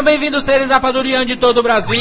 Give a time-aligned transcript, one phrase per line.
[0.00, 2.00] Sejam bem-vindos, seres rapadurianos de todo o Brasil.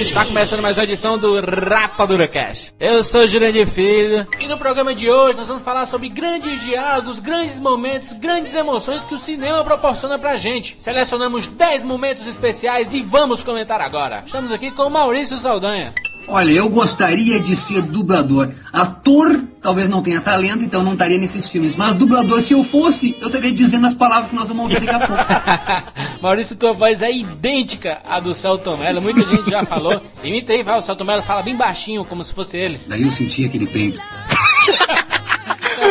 [0.00, 2.72] Está começando mais uma edição do Rapadura Cast.
[2.78, 7.18] Eu sou Jurandir Filho e no programa de hoje nós vamos falar sobre grandes diálogos,
[7.18, 10.76] grandes momentos, grandes emoções que o cinema proporciona pra gente.
[10.78, 14.22] Selecionamos 10 momentos especiais e vamos comentar agora.
[14.24, 15.92] Estamos aqui com Maurício Saldanha.
[16.28, 18.50] Olha, eu gostaria de ser dublador.
[18.72, 21.76] Ator, talvez não tenha talento, então não estaria nesses filmes.
[21.76, 25.02] Mas dublador, se eu fosse, eu estaria dizendo as palavras que nós vamos ouvir daqui
[25.02, 25.92] a pouco.
[26.22, 29.02] Maurício, tua voz é idêntica à do Celton Mello.
[29.02, 30.00] Muita gente já falou.
[30.22, 32.80] Imita aí, vai, o Celton Mello fala bem baixinho, como se fosse ele.
[32.86, 34.00] Daí eu senti aquele peito.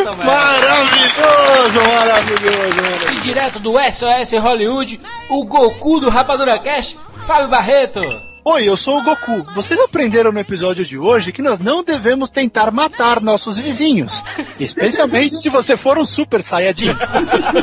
[0.02, 3.12] Maravilhoso, maravilhoso, maravilhoso.
[3.12, 8.31] E direto do SOS Hollywood, o Goku do Rapadura Cast, Fábio Barreto.
[8.44, 9.46] Oi, eu sou o Goku.
[9.54, 14.12] Vocês aprenderam no episódio de hoje que nós não devemos tentar matar nossos vizinhos.
[14.58, 16.92] Especialmente se você for um Super Saiyajin.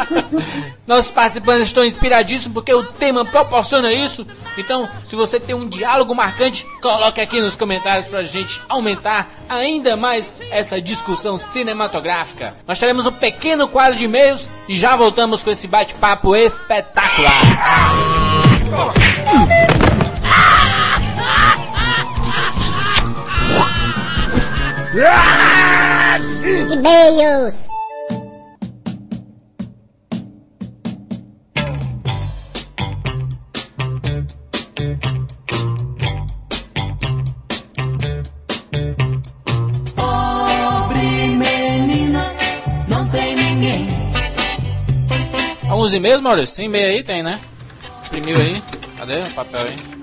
[0.87, 4.25] Nossos participantes estão inspiradíssimos porque o tema proporciona isso.
[4.57, 9.97] Então, se você tem um diálogo marcante, coloque aqui nos comentários pra gente aumentar ainda
[9.97, 12.55] mais essa discussão cinematográfica.
[12.65, 17.33] Nós teremos um pequeno quadro de e-mails e já voltamos com esse bate-papo espetacular.
[26.71, 27.67] E-mails.
[39.95, 42.23] Pobre menina,
[42.87, 43.87] não tem ninguém.
[45.69, 46.55] Alguns e-mails, Maurício?
[46.55, 47.03] Tem e-mail aí?
[47.03, 47.39] Tem, né?
[48.07, 48.63] Imprimiu aí?
[48.97, 49.98] Cadê o papel aí?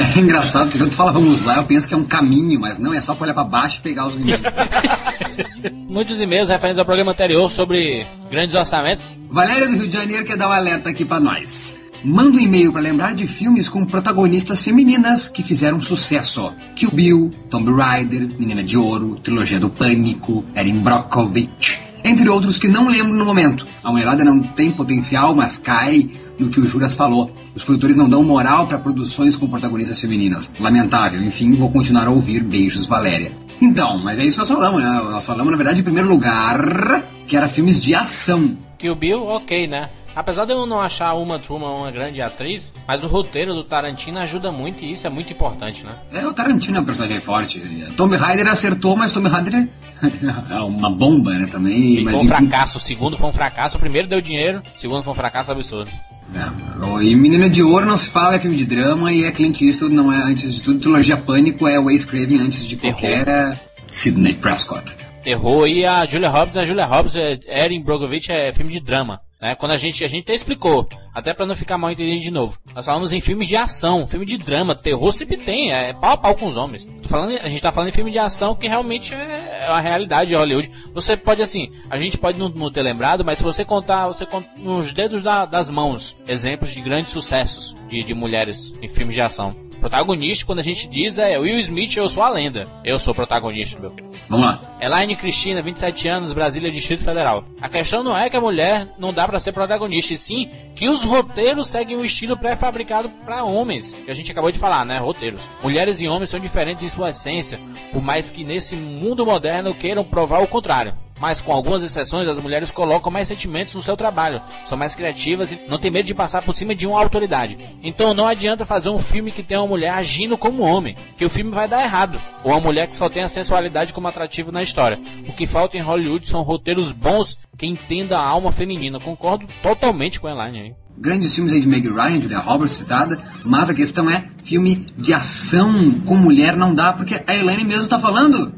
[0.00, 2.78] É engraçado que quando tu fala vamos lá, eu penso que é um caminho, mas
[2.78, 4.40] não, é só pra olhar pra baixo e pegar os e-mails.
[5.88, 9.02] Muitos e-mails referentes ao programa anterior sobre grandes orçamentos.
[9.30, 11.76] Valéria do Rio de Janeiro quer dar um alerta aqui pra nós.
[12.02, 16.50] Manda um e-mail pra lembrar de filmes com protagonistas femininas que fizeram sucesso.
[16.74, 22.68] Kill Bill, Tomb Raider, Menina de Ouro, Trilogia do Pânico, Erin Brockovich, entre outros que
[22.68, 23.66] não lembro no momento.
[23.82, 27.30] A mulherada não tem potencial, mas cai no que o Juras falou.
[27.54, 30.50] Os produtores não dão moral pra produções com protagonistas femininas.
[30.58, 31.22] Lamentável.
[31.22, 32.42] Enfim, vou continuar a ouvir.
[32.42, 33.32] Beijos, Valéria.
[33.60, 34.88] Então, mas é isso que nós falamos, né?
[35.10, 38.56] Nós falamos, na verdade, em primeiro lugar, que era filmes de ação.
[38.78, 39.90] Kill Bill, ok, né?
[40.14, 44.18] Apesar de eu não achar Uma Thurman uma grande atriz, mas o roteiro do Tarantino
[44.18, 45.92] ajuda muito e isso é muito importante, né?
[46.12, 47.60] É, o Tarantino é um personagem forte.
[47.96, 51.98] Tomb Raider acertou, mas Tomb Raider é uma bomba, né, também.
[51.98, 54.62] E mas foi um enfim, fracasso, o segundo foi um fracasso, o primeiro deu dinheiro,
[54.64, 55.90] o segundo foi um fracasso absurdo.
[56.34, 59.60] É, e Menina de Ouro não se fala, é filme de drama e é Clint
[59.62, 60.78] Eastwood, não é antes de tudo.
[60.80, 63.00] Trilogia Pânico é Wes Craven antes de Terror.
[63.00, 64.96] qualquer Sidney Prescott.
[65.22, 69.20] Terror e a Julia Roberts, a Julia Roberts, é, Erin Brogovich é filme de drama.
[69.40, 69.54] Né?
[69.54, 72.58] Quando a gente, a gente até explicou, até pra não ficar mal entendido de novo.
[72.74, 76.16] Nós falamos em filmes de ação, filme de drama, terror sempre tem, é pau a
[76.16, 76.86] pau com os homens.
[77.08, 80.28] Falando, a gente tá falando em filme de ação que realmente é, é uma realidade
[80.28, 80.70] de Hollywood.
[80.92, 84.26] Você pode assim, a gente pode não, não ter lembrado, mas se você contar, você
[84.26, 89.14] conta nos dedos da- das mãos exemplos de grandes sucessos de, de mulheres em filmes
[89.14, 89.56] de ação.
[89.80, 92.64] Protagonista, quando a gente diz, é Will Smith, eu sou a lenda.
[92.84, 94.10] Eu sou protagonista, meu filho.
[94.28, 94.76] Vamos lá.
[94.80, 97.44] Elaine Cristina, 27 anos, Brasília, Distrito Federal.
[97.60, 100.88] A questão não é que a mulher não dá pra ser protagonista, e sim que
[100.88, 104.98] os roteiros seguem um estilo pré-fabricado pra homens, que a gente acabou de falar, né?
[104.98, 105.40] Roteiros.
[105.62, 107.58] Mulheres e homens são diferentes em sua essência,
[107.90, 110.92] por mais que nesse mundo moderno queiram provar o contrário.
[111.20, 115.52] Mas com algumas exceções, as mulheres colocam mais sentimentos no seu trabalho, são mais criativas
[115.52, 117.58] e não tem medo de passar por cima de uma autoridade.
[117.82, 121.30] Então não adianta fazer um filme que tenha uma mulher agindo como homem, que o
[121.30, 122.18] filme vai dar errado.
[122.42, 124.98] Ou uma mulher que só tem a sensualidade como atrativo na história.
[125.28, 128.98] O que falta em Hollywood são roteiros bons que entendam a alma feminina.
[128.98, 130.74] Concordo totalmente com a Elaine aí.
[130.96, 135.12] Grandes filmes aí de Meg Ryan, Julia Roberts citada, mas a questão é, filme de
[135.12, 138.52] ação com mulher não dá, porque a Elaine mesmo tá falando.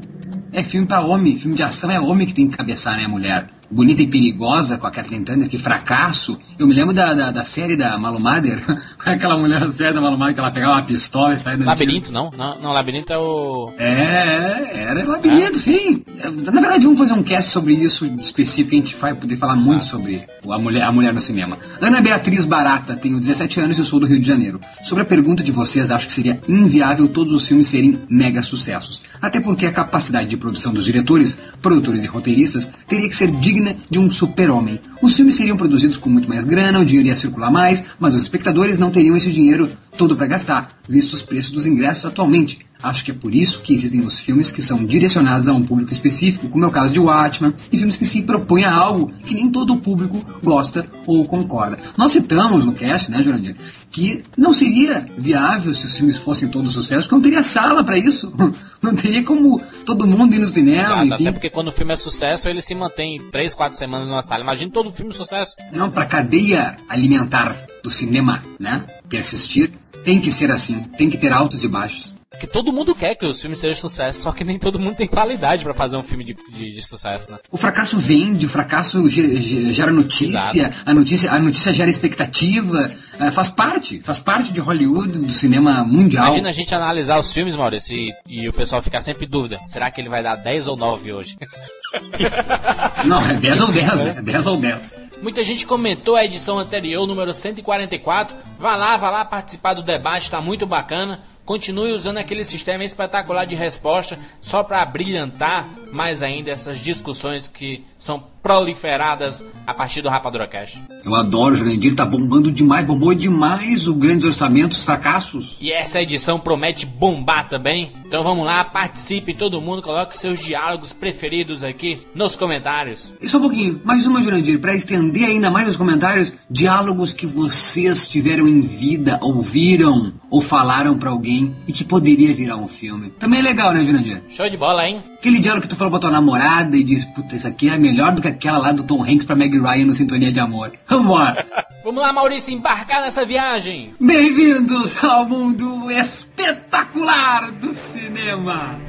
[0.53, 3.49] É filme pra homem, filme de ação é homem que tem que cabeçar, né, mulher.
[3.73, 6.37] Bonita e Perigosa com a Kathleen Turner, que fracasso.
[6.59, 8.61] Eu me lembro da, da, da série da Malumader,
[9.03, 11.67] aquela mulher série da Malumader que ela pegava uma pistola e saía tiro.
[11.67, 12.31] Labirinto, não?
[12.37, 13.71] Não, não Labirinto é o.
[13.77, 16.03] É, é, era labirinto, sim.
[16.51, 19.55] Na verdade, vamos fazer um cast sobre isso específico, que a gente vai poder falar
[19.55, 21.57] muito sobre a mulher, a mulher no cinema.
[21.81, 24.59] Ana Beatriz Barata, tenho 17 anos e sou do Rio de Janeiro.
[24.83, 29.01] Sobre a pergunta de vocês, acho que seria inviável todos os filmes serem mega sucessos.
[29.19, 33.62] Até porque a capacidade de produção dos diretores, produtores e roteiristas teria que ser digna
[33.89, 34.79] de um super-homem.
[35.01, 38.21] Os filmes seriam produzidos com muito mais grana, o dinheiro ia circular mais, mas os
[38.21, 42.59] espectadores não teriam esse dinheiro todo para gastar, visto os preços dos ingressos atualmente.
[42.81, 45.93] Acho que é por isso que existem os filmes que são direcionados a um público
[45.93, 49.33] específico, como é o caso de Watchmen, e filmes que se propõem a algo que
[49.33, 51.77] nem todo o público gosta ou concorda.
[51.95, 53.55] Nós citamos no cast, né, Jurandir,
[53.89, 57.97] que não seria viável se os filmes fossem todos sucesso, porque não teria sala para
[57.97, 58.33] isso.
[58.83, 61.23] Não teria como todo mundo ir no cinema, Exato, enfim.
[61.23, 64.41] até porque quando o filme é sucesso, ele se mantém 3, 4 semanas numa sala.
[64.43, 65.55] Imagina todo filme sucesso.
[65.71, 68.83] Não, para cadeia alimentar do cinema, né?
[69.07, 69.71] Persistir,
[70.03, 72.12] tem que ser assim, tem que ter altos e baixos.
[72.33, 75.07] Porque todo mundo quer que os filmes sejam sucesso, só que nem todo mundo tem
[75.07, 77.37] qualidade pra fazer um filme de, de, de sucesso, né?
[77.51, 82.91] O fracasso vende, o fracasso ge- ge- gera notícia, a notícia, a notícia gera expectativa,
[83.19, 86.25] eh, faz parte, faz parte de Hollywood, do cinema mundial.
[86.25, 89.57] Imagina a gente analisar os filmes, Maurício, e, e o pessoal ficar sempre em dúvida.
[89.69, 91.37] Será que ele vai dar 10 ou 9 hoje?
[93.05, 94.21] Não, é 10 ou 10, né?
[94.21, 94.95] 10 ou 10.
[95.21, 98.35] Muita gente comentou a edição anterior, número 144.
[98.59, 101.21] Vá lá, vá lá participar do debate, tá muito bacana.
[101.45, 107.83] Continue usando aquele sistema espetacular de resposta só para brilhantar mais ainda essas discussões que
[107.97, 110.77] são proliferadas a partir do Rapadura Cash.
[111.05, 115.55] Eu adoro Jurandir, tá bombando demais, bombou demais o grandes orçamentos, fracassos.
[115.61, 117.93] E essa edição promete bombar também.
[118.05, 123.13] Então vamos lá, participe todo mundo, coloque seus diálogos preferidos aqui nos comentários.
[123.21, 127.25] E só um pouquinho, mais uma, Jurandir, para estender ainda mais os comentários, diálogos que
[127.25, 133.11] vocês tiveram em vida, ouviram ou falaram pra alguém e que poderia virar um filme.
[133.19, 134.21] Também é legal, né, Jurandir?
[134.29, 135.01] Show de bola, hein?
[135.19, 138.13] Aquele diálogo que tu falou pra tua namorada e diz, puta, isso aqui é melhor
[138.13, 140.71] do que aquela lá do Tom Hanks pra Meg Ryan no Sintonia de Amor.
[140.87, 141.45] Vambora!
[141.83, 143.93] Vamos lá, Maurício, embarcar nessa viagem.
[143.99, 148.79] Bem-vindos ao mundo espetacular do cinema!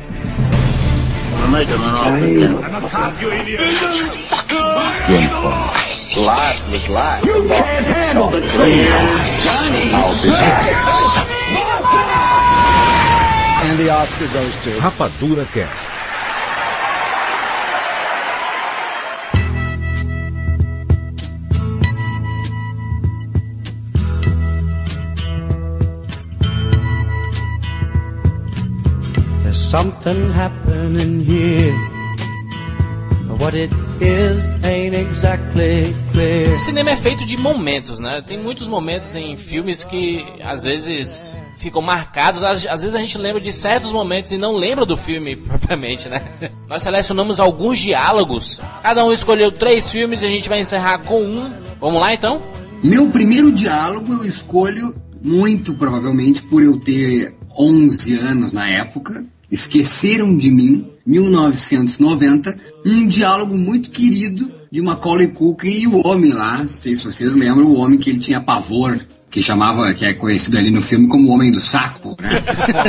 [14.81, 16.04] Rapadura Cast.
[29.75, 31.75] Something happening here.
[33.27, 36.55] But What it is ain't exactly clear.
[36.55, 38.23] O cinema é feito de momentos, né?
[38.25, 42.45] Tem muitos momentos em filmes que às vezes ficam marcados.
[42.45, 46.09] Às, às vezes a gente lembra de certos momentos e não lembra do filme propriamente,
[46.09, 46.23] né?
[46.69, 48.61] Nós selecionamos alguns diálogos.
[48.81, 51.53] Cada um escolheu três filmes e a gente vai encerrar com um.
[51.81, 52.41] Vamos lá então?
[52.81, 59.25] Meu primeiro diálogo eu escolho, muito provavelmente por eu ter 11 anos na época,
[59.55, 66.59] Esqueceram de Mim, 1990, um diálogo muito querido de Macaulay Culkin e o homem lá,
[66.59, 68.99] não sei se vocês lembram, o homem que ele tinha pavor,
[69.31, 72.31] que chamava, que é conhecido ali no filme como o Homem do Saco, né?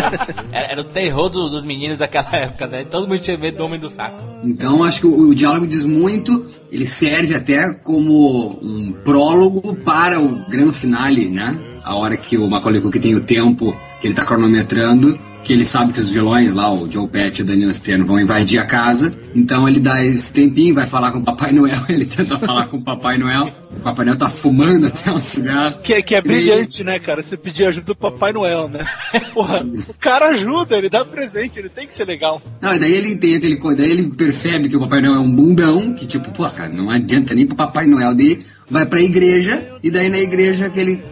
[0.52, 2.84] Era, o terror do- dos meninos daquela época, né?
[2.84, 4.24] Todo mundo tinha medo do Homem do Saco.
[4.44, 10.20] Então acho que o, o diálogo diz muito, ele serve até como um prólogo para
[10.20, 11.60] o grande finale, né?
[11.84, 13.72] A hora que o Macaulay Culkin tem o tempo
[14.02, 17.44] que ele está cronometrando, que ele sabe que os vilões lá, o Joe Pesci e
[17.44, 21.19] o Daniel Stern, vão invadir a casa, então ele dá esse tempinho, vai falar com
[21.19, 24.88] o Papai Noel, ele tenta falar com o Papai Noel, o Papai Noel tá fumando
[24.88, 25.80] até um cigarro.
[25.83, 27.21] Que, é- que é brilhante, né, cara?
[27.21, 28.87] Você pedir ajuda do Papai Noel, né?
[29.35, 32.42] Porra, o cara ajuda, ele dá presente, ele tem que ser legal.
[32.59, 35.31] Não, e daí ele aquele coisa, daí ele percebe que o Papai Noel é um
[35.31, 39.61] bundão, que tipo, pô, cara, não adianta nem pro Papai Noel dele, vai pra igreja,
[39.83, 41.04] e daí na igreja que ele,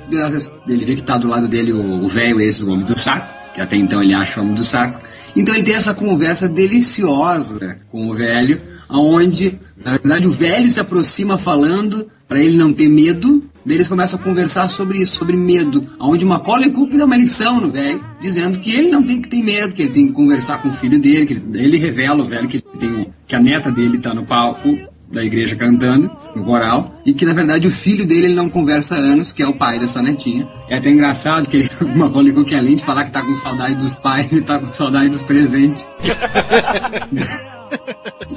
[0.68, 3.43] ele vê que tá do lado dele o o velho esse, o homem do saco,
[3.54, 5.02] que até então ele acha o homem do saco.
[5.36, 10.80] Então ele tem essa conversa deliciosa com o velho, aonde, na verdade, o velho se
[10.80, 15.36] aproxima falando pra ele não ter medo, daí eles começam a conversar sobre isso, sobre
[15.36, 19.30] medo, aonde Macaulay Culkin dá uma lição no velho, dizendo que ele não tem que
[19.30, 22.24] ter medo, que ele tem que conversar com o filho dele, que ele, ele revela
[22.24, 24.78] o velho que, ele tem, que a neta dele tá no palco
[25.14, 28.96] da igreja cantando, no coral, e que na verdade o filho dele ele não conversa
[28.96, 30.48] há anos, que é o pai dessa netinha.
[30.68, 33.76] É até engraçado que ele, o Macaulay Culkin, além de falar que tá com saudade
[33.76, 35.86] dos pais, ele tá com saudade dos presentes.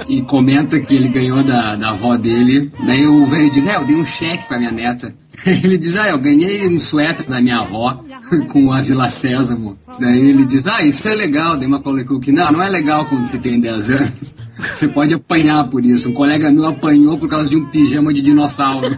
[0.09, 2.71] e comenta que ele ganhou da, da avó dele.
[2.85, 5.15] Daí o velho diz: É, eu dei um cheque pra minha neta.
[5.47, 8.03] Ele diz: Ah, eu ganhei um suéter da minha avó
[8.49, 9.79] com a Vila Sésamo.
[10.01, 11.57] Daí ele diz: Ah, isso é legal.
[11.57, 14.37] Daí Macaulay Culkin: Não, não é legal quando você tem 10 anos.
[14.73, 16.09] Você pode apanhar por isso.
[16.09, 18.97] Um colega meu apanhou por causa de um pijama de dinossauro.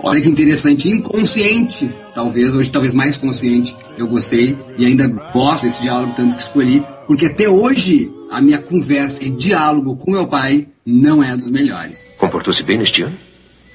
[0.00, 5.82] Olha que interessante, inconsciente, talvez, hoje talvez mais consciente, eu gostei e ainda gosto desse
[5.82, 10.68] diálogo tanto que escolhi, porque até hoje a minha conversa e diálogo com meu pai
[10.84, 12.10] não é dos melhores.
[12.18, 13.16] Comportou-se bem neste ano?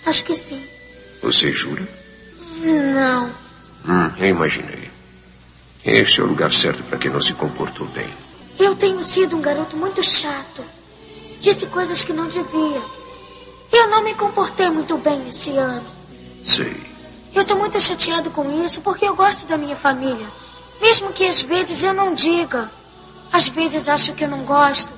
[0.06, 0.62] Acho que sim.
[1.22, 1.88] Você jura?
[2.64, 3.26] Não.
[3.88, 4.90] Hum, eu imaginei.
[5.84, 8.08] Este é o lugar certo para quem não se comportou bem.
[8.60, 10.64] Eu tenho sido um garoto muito chato.
[11.40, 12.82] Disse coisas que não devia.
[13.72, 15.86] Eu não me comportei muito bem esse ano.
[16.44, 16.76] Sei.
[17.34, 20.28] Eu tô muito chateado com isso porque eu gosto da minha família.
[20.82, 22.70] Mesmo que às vezes eu não diga.
[23.32, 24.94] Às vezes acho que eu não gosto.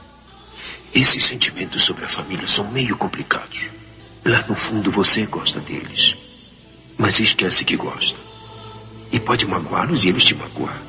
[0.93, 3.65] Esses sentimentos sobre a família são meio complicados.
[4.25, 6.15] Lá no fundo você gosta deles.
[6.97, 8.19] Mas esquece que gosta.
[9.11, 10.81] E pode magoá-los e eles te magoar.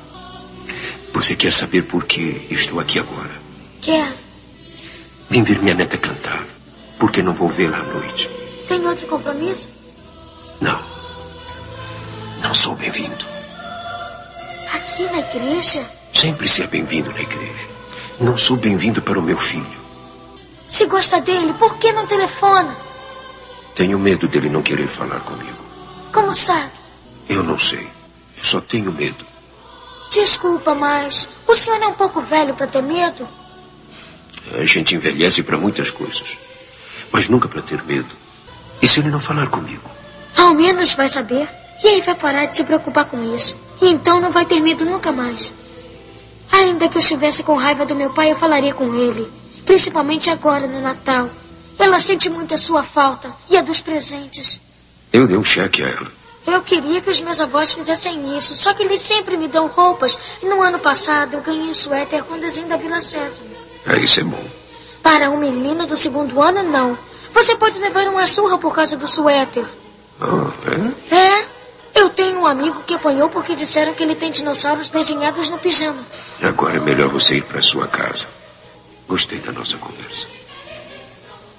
[1.13, 3.31] Você quer saber por que eu estou aqui agora?
[3.81, 4.13] Quer?
[5.29, 6.43] Vim ver minha neta cantar.
[6.99, 8.29] Porque não vou vê-la à noite.
[8.67, 9.71] Tem outro compromisso?
[10.61, 10.81] Não.
[12.41, 13.25] Não sou bem-vindo.
[14.73, 15.85] Aqui na igreja?
[16.15, 17.67] Sempre se é bem-vindo na igreja.
[18.21, 19.65] Não sou bem-vindo para o meu filho.
[20.65, 22.73] Se gosta dele, por que não telefona?
[23.75, 25.57] Tenho medo dele não querer falar comigo.
[26.13, 26.71] Como sabe?
[27.27, 27.85] Eu não sei.
[28.37, 29.25] Eu só tenho medo.
[30.09, 33.27] Desculpa, mas o senhor é um pouco velho para ter medo?
[34.57, 36.37] A gente envelhece para muitas coisas.
[37.11, 38.15] Mas nunca para ter medo.
[38.81, 39.91] E se ele não falar comigo?
[40.37, 41.49] Ao menos vai saber.
[41.83, 43.53] E aí vai parar de se preocupar com isso.
[43.81, 45.53] E então não vai ter medo nunca mais.
[46.55, 49.29] Ainda que eu estivesse com raiva do meu pai, eu falaria com ele.
[49.65, 51.29] Principalmente agora no Natal.
[51.77, 54.61] Ela sente muito a sua falta e a dos presentes.
[55.11, 56.11] Eu dei um cheque a ela.
[56.47, 60.17] Eu queria que os meus avós fizessem isso, só que eles sempre me dão roupas.
[60.41, 63.43] E no ano passado eu ganhei um suéter com desenho da Vila César.
[63.85, 64.43] É, isso é bom.
[65.03, 66.97] Para um menino do segundo ano, não.
[67.33, 69.65] Você pode levar uma surra por causa do suéter.
[70.21, 70.51] Ah,
[71.11, 71.15] é?
[71.15, 71.54] É?
[71.95, 76.05] Eu tenho um amigo que apanhou porque disseram que ele tem dinossauros desenhados no pijama.
[76.43, 78.27] Agora é melhor você ir para sua casa.
[79.07, 80.27] Gostei da nossa conversa.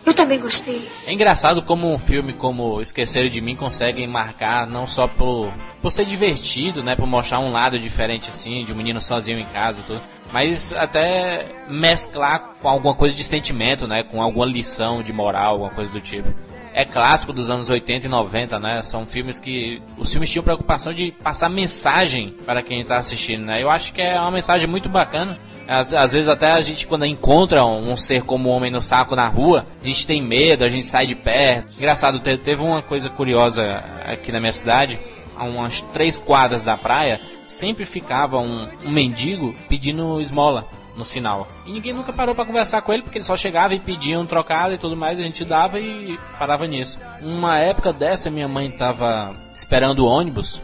[0.06, 0.86] Eu também gostei.
[1.04, 5.52] É engraçado como um filme como Esqueceram de Mim consegue marcar não só por,
[5.82, 6.94] por ser divertido, né?
[6.94, 10.00] Por mostrar um lado diferente assim, de um menino sozinho em casa e tudo.
[10.32, 14.04] Mas até mesclar com alguma coisa de sentimento, né?
[14.04, 16.28] Com alguma lição de moral, alguma coisa do tipo.
[16.76, 18.82] É clássico dos anos 80 e 90, né?
[18.82, 23.62] São filmes que os filmes tinham preocupação de passar mensagem para quem está assistindo, né?
[23.62, 25.38] Eu acho que é uma mensagem muito bacana.
[25.66, 28.82] Às, às, vezes até a gente quando encontra um, um, ser como um homem no
[28.82, 31.72] saco na rua, a gente tem medo, a gente sai de perto.
[31.78, 34.98] Engraçado, te, teve uma coisa curiosa aqui na minha cidade,
[35.34, 37.18] a umas três quadras da praia,
[37.48, 41.46] sempre ficava um, um mendigo pedindo esmola no sinal.
[41.66, 44.26] E ninguém nunca parou para conversar com ele, porque ele só chegava e pedia um
[44.26, 47.00] trocado e tudo mais, a gente dava e parava nisso.
[47.20, 50.60] Uma época dessa, minha mãe tava esperando o ônibus,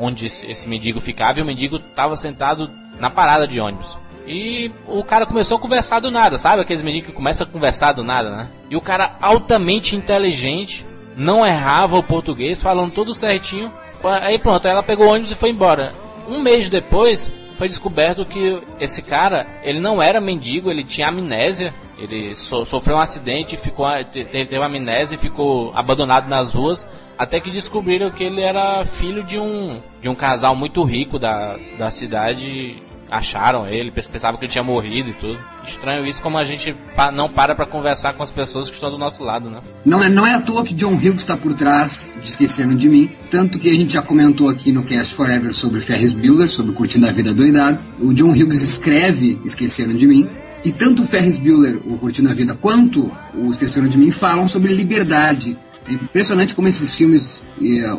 [0.00, 3.98] onde esse mendigo ficava, e o mendigo tava sentado na parada de ônibus.
[4.26, 6.62] E o cara começou a conversar do nada, sabe?
[6.62, 8.48] Aqueles mendigos que começam a conversar do nada, né?
[8.70, 10.86] E o cara altamente inteligente,
[11.16, 13.70] não errava o português, falando tudo certinho.
[14.22, 15.92] Aí pronto, ela pegou o ônibus e foi embora.
[16.28, 21.72] Um mês depois, foi descoberto que esse cara, ele não era mendigo, ele tinha amnésia.
[21.96, 26.86] Ele so, sofreu um acidente, ficou, teve, teve amnésia e ficou abandonado nas ruas.
[27.16, 31.56] Até que descobriram que ele era filho de um, de um casal muito rico da,
[31.78, 35.38] da cidade acharam ele, pensavam que ele tinha morrido e tudo.
[35.66, 36.74] Estranho isso como a gente
[37.12, 39.60] não para para conversar com as pessoas que estão do nosso lado, né?
[39.84, 42.88] Não é, não é à toa que John Hughes está por trás de Esquecendo de
[42.88, 46.72] Mim, tanto que a gente já comentou aqui no Cast Forever sobre Ferris Bueller, sobre
[46.72, 47.78] Curtindo a Vida Doidado.
[48.00, 50.28] O John Hughes escreve Esquecendo de Mim,
[50.64, 54.48] e tanto o Ferris Bueller, o Curtindo a Vida, quanto o Esquecendo de Mim falam
[54.48, 55.58] sobre liberdade.
[55.86, 57.42] É impressionante como esses filmes,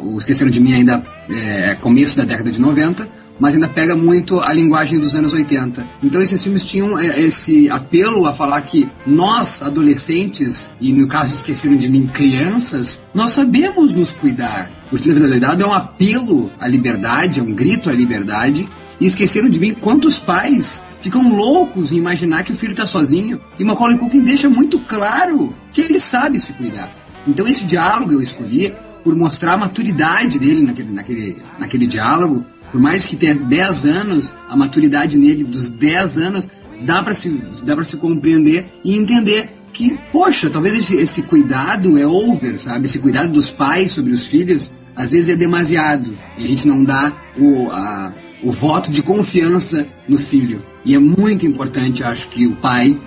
[0.01, 3.07] o Esquecendo de Mim ainda é começo da década de 90,
[3.39, 5.85] mas ainda pega muito a linguagem dos anos 80.
[6.03, 11.35] Então esses filmes tinham é, esse apelo a falar que nós, adolescentes, e no caso
[11.35, 14.71] esqueceram de mim, crianças, nós sabemos nos cuidar.
[14.91, 18.67] O Estilo da Verdade é um apelo à liberdade, é um grito à liberdade,
[18.99, 23.39] e esqueceram de mim quantos pais ficam loucos em imaginar que o filho está sozinho.
[23.59, 26.91] E Macaulay Culkin deixa muito claro que ele sabe se cuidar.
[27.27, 28.73] Então esse diálogo eu escolhi
[29.03, 34.33] por mostrar a maturidade dele naquele, naquele, naquele diálogo, por mais que tenha 10 anos,
[34.49, 36.49] a maturidade nele dos 10 anos
[36.81, 37.29] dá para se,
[37.63, 42.85] dá se compreender e entender que, poxa, talvez esse, esse cuidado é over, sabe?
[42.85, 46.13] Esse cuidado dos pais sobre os filhos, às vezes é demasiado.
[46.37, 50.63] E a gente não dá o, a, o voto de confiança no filho.
[50.85, 52.97] E é muito importante, acho que o pai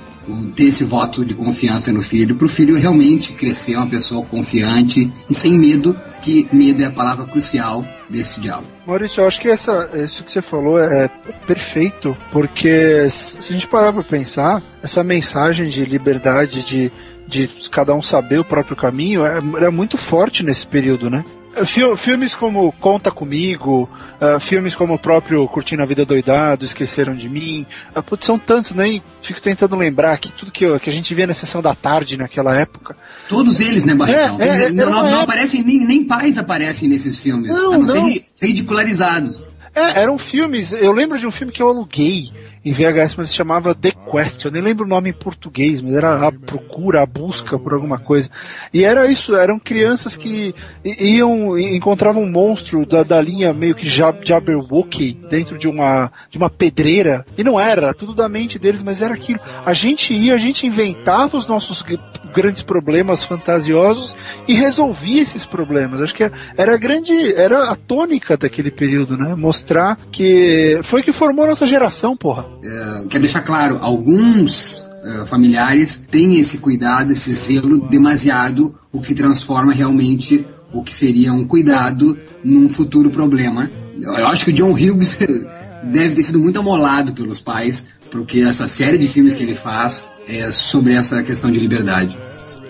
[0.54, 5.10] ter esse voto de confiança no filho, para o filho realmente crescer uma pessoa confiante
[5.28, 8.66] e sem medo, que medo é a palavra crucial desse diálogo.
[8.86, 11.08] Maurício, eu acho que essa, isso que você falou é
[11.46, 16.92] perfeito, porque se a gente parar pra pensar, essa mensagem de liberdade, de,
[17.26, 21.24] de cada um saber o próprio caminho, é- era muito forte nesse período, né?
[21.66, 23.88] Fil- Filmes como Conta Comigo,
[24.20, 28.38] ah, filmes como o próprio Curtindo a Vida Doidado, Esqueceram de Mim, ah, putz, são
[28.38, 28.88] tantos, né?
[28.88, 31.74] E fico tentando lembrar que tudo que, eu- que a gente via na sessão da
[31.74, 32.96] tarde naquela época,
[33.28, 34.40] Todos eles, né, Barretão?
[34.40, 37.74] É, dizer, é, não, era não- não aparecem, nem, nem pais aparecem nesses filmes, Não,
[37.74, 38.06] a não, ser não.
[38.08, 39.44] ri- ridicularizados.
[39.74, 40.72] É, eram filmes.
[40.72, 42.32] Eu lembro de um filme que eu aluguei
[42.68, 44.44] em VHS, mas se chamava The Quest.
[44.44, 47.98] Eu nem lembro o nome em português, mas era a procura, a busca por alguma
[47.98, 48.28] coisa.
[48.74, 53.88] E era isso, eram crianças que iam, encontravam um monstro da, da linha meio que
[53.88, 57.24] Jab, Jabberwocky dentro de uma, de uma pedreira.
[57.38, 59.40] E não era, tudo da mente deles, mas era aquilo.
[59.64, 61.82] A gente ia, a gente inventava os nossos
[62.34, 64.14] grandes problemas fantasiosos
[64.46, 66.00] e resolvia esses problemas.
[66.00, 69.34] Acho que era- a grande, era a tônica daquele período, né?
[69.36, 72.46] Mostrar que foi que formou a nossa geração, porra.
[72.62, 79.14] É, quer deixar claro, alguns é, familiares têm esse cuidado, esse zelo demasiado, o que
[79.14, 83.70] transforma realmente o que seria um cuidado num futuro problema.
[83.98, 85.18] Eu acho que o John Hughes
[85.84, 90.10] deve ter sido muito amolado pelos pais, porque essa série de filmes que ele faz
[90.26, 92.16] é sobre essa questão de liberdade.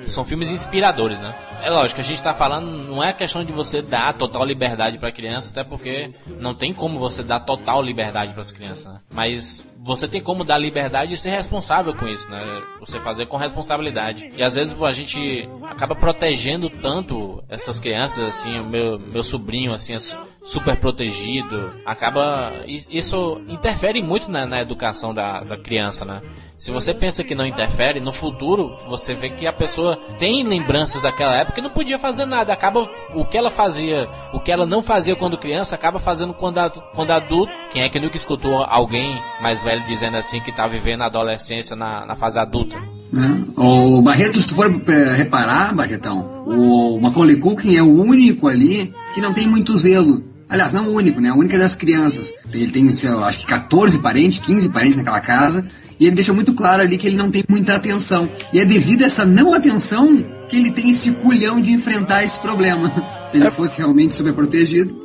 [0.07, 1.35] São filmes inspiradores, né?
[1.62, 5.11] É lógico, a gente tá falando, não é questão de você dar total liberdade pra
[5.12, 9.00] criança, até porque não tem como você dar total liberdade para as crianças, né?
[9.12, 12.40] Mas você tem como dar liberdade e ser responsável com isso, né?
[12.80, 14.30] Você fazer com responsabilidade.
[14.37, 19.73] E às vezes a gente acaba protegendo tanto essas crianças, assim, o meu, meu sobrinho,
[19.73, 22.52] assim, é su- super protegido, acaba.
[22.66, 26.23] Isso interfere muito na, na educação da, da criança, né?
[26.56, 31.00] Se você pensa que não interfere, no futuro você vê que a pessoa tem lembranças
[31.00, 32.52] daquela época e não podia fazer nada.
[32.52, 36.58] Acaba o que ela fazia, o que ela não fazia quando criança, acaba fazendo quando,
[36.97, 37.52] quando adulto.
[37.70, 41.75] Quem é que nunca escutou alguém mais velho dizendo assim que tá vivendo a adolescência
[41.76, 42.76] na, na fase adulta?
[43.12, 43.44] né?
[43.56, 48.92] O Barreto, se tu for é, reparar, Barretão, o Macaulay Culkin é o único ali
[49.14, 50.22] que não tem muito zelo.
[50.48, 51.28] Aliás, não o único, né?
[51.28, 52.32] A única das crianças.
[52.52, 55.66] Ele tem, sei lá, acho que 14 parentes, 15 parentes naquela casa.
[55.99, 58.28] E ele deixa muito claro ali que ele não tem muita atenção.
[58.52, 62.39] E é devido a essa não atenção que ele tem esse culhão de enfrentar esse
[62.39, 62.91] problema.
[63.26, 64.97] Se ele fosse realmente superprotegido.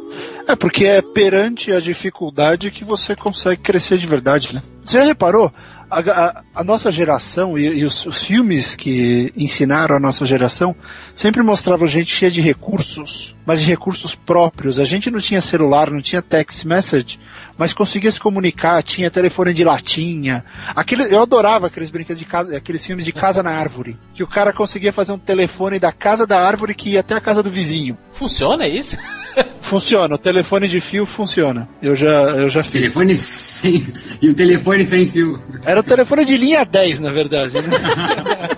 [0.47, 4.61] É, porque é perante a dificuldade que você consegue crescer de verdade, né?
[4.83, 5.51] Você já reparou?
[5.89, 10.75] A, a- a nossa geração e, e os, os filmes que ensinaram a nossa geração
[11.13, 14.79] sempre mostravam gente cheia de recursos, mas de recursos próprios.
[14.79, 17.19] A gente não tinha celular, não tinha text message,
[17.57, 20.43] mas conseguia se comunicar, tinha telefone de latinha.
[20.75, 24.27] Aquele, eu adorava aqueles brinquedos de casa, aqueles filmes de casa na árvore, que o
[24.27, 27.51] cara conseguia fazer um telefone da casa da árvore que ia até a casa do
[27.51, 27.97] vizinho.
[28.13, 28.97] Funciona isso?
[29.61, 31.67] Funciona, o telefone de fio funciona.
[31.81, 32.81] Eu já, eu já fiz.
[32.81, 33.83] Telefone sem.
[34.21, 35.39] E o telefone sem fio.
[35.63, 37.69] Era o telefone de linha 10, na verdade, né?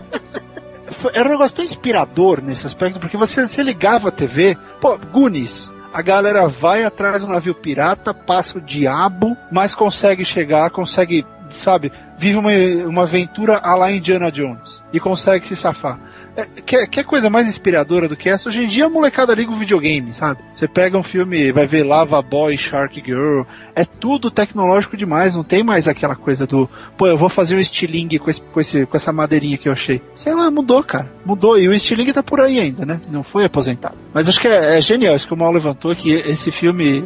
[1.14, 5.72] Era um negócio tão inspirador nesse aspecto, porque você, você ligava a TV, pô, Goonies.
[5.96, 11.26] A galera vai atrás do navio pirata, passa o diabo, mas consegue chegar, consegue,
[11.60, 12.52] sabe, vive uma,
[12.86, 14.84] uma aventura a lá Indiana Jones.
[14.92, 15.98] E consegue se safar.
[16.36, 18.50] É, quer, quer coisa mais inspiradora do que essa?
[18.50, 20.42] Hoje em dia a molecada liga o videogame, sabe?
[20.54, 23.44] Você pega um filme, vai ver Lava Boy, Shark Girl,
[23.74, 27.60] é tudo tecnológico demais, não tem mais aquela coisa do, pô, eu vou fazer um
[27.60, 30.02] estilingue com, esse, com, esse, com essa madeirinha que eu achei.
[30.14, 31.10] Sei lá, mudou, cara.
[31.26, 31.58] Mudou.
[31.58, 33.00] E o estilingue tá por aí ainda, né?
[33.10, 33.96] Não foi aposentado.
[34.14, 37.06] Mas acho que é, é genial isso que o Mal levantou, que esse filme,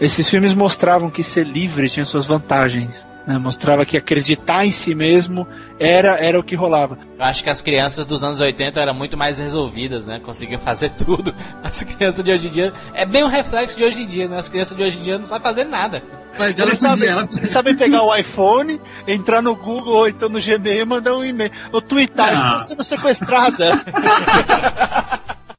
[0.00, 3.06] esses filmes mostravam que ser livre tinha suas vantagens.
[3.26, 3.36] Né?
[3.36, 5.46] Mostrava que acreditar em si mesmo
[5.80, 6.98] era, era o que rolava.
[7.18, 10.20] Eu acho que as crianças dos anos 80 eram muito mais resolvidas, né?
[10.20, 11.34] Conseguiam fazer tudo.
[11.64, 12.72] As crianças de hoje em dia.
[12.92, 14.38] É bem um reflexo de hoje em dia, né?
[14.38, 16.02] As crianças de hoje em dia não sabem fazer nada.
[16.38, 16.94] Mas ela Eles podia.
[16.94, 17.28] sabem, Ela...
[17.36, 21.24] eles sabem pegar o iPhone, entrar no Google ou então no Gmail e mandar um
[21.24, 21.50] e-mail.
[21.72, 22.58] Ou twittar, Ah.
[22.60, 23.72] estou sendo sequestrada.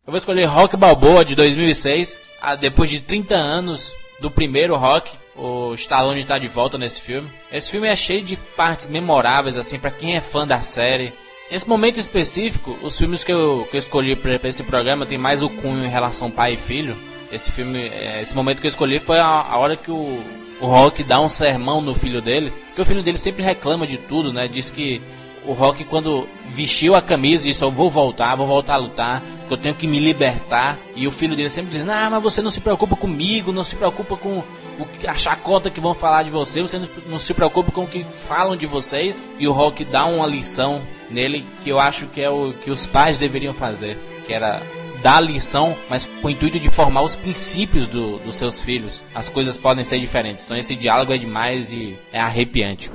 [0.05, 2.19] Eu vou escolher Rock Balboa de 2006.
[2.41, 7.29] Ah, depois de 30 anos do primeiro Rock, o Stallone está de volta nesse filme.
[7.51, 11.13] Esse filme é cheio de partes memoráveis, assim, para quem é fã da série.
[11.49, 15.43] Nesse momento específico, os filmes que eu, que eu escolhi para esse programa tem mais
[15.43, 16.97] o cunho em relação pai e filho.
[17.31, 20.23] Esse filme, é, esse momento que eu escolhi foi a, a hora que o,
[20.59, 23.97] o Rock dá um sermão no filho dele, porque o filho dele sempre reclama de
[23.97, 24.47] tudo, né?
[24.47, 25.01] Diz que
[25.45, 29.53] o Rock quando vestiu a camisa disse, eu vou voltar, vou voltar a lutar, que
[29.53, 30.77] eu tenho que me libertar.
[30.95, 33.75] E o filho dele sempre dizendo, ah, mas você não se preocupa comigo, não se
[33.75, 34.60] preocupa com, que,
[35.07, 38.55] a chacota que vão falar de você, você não, se preocupa com o que falam
[38.55, 39.27] de vocês.
[39.39, 42.87] E o Rock dá uma lição nele que eu acho que é o que os
[42.87, 44.61] pais deveriam fazer, que era
[45.01, 49.03] dar lição, mas com o intuito de formar os princípios do, dos seus filhos.
[49.13, 50.45] As coisas podem ser diferentes.
[50.45, 52.91] Então esse diálogo é demais e é arrepiante.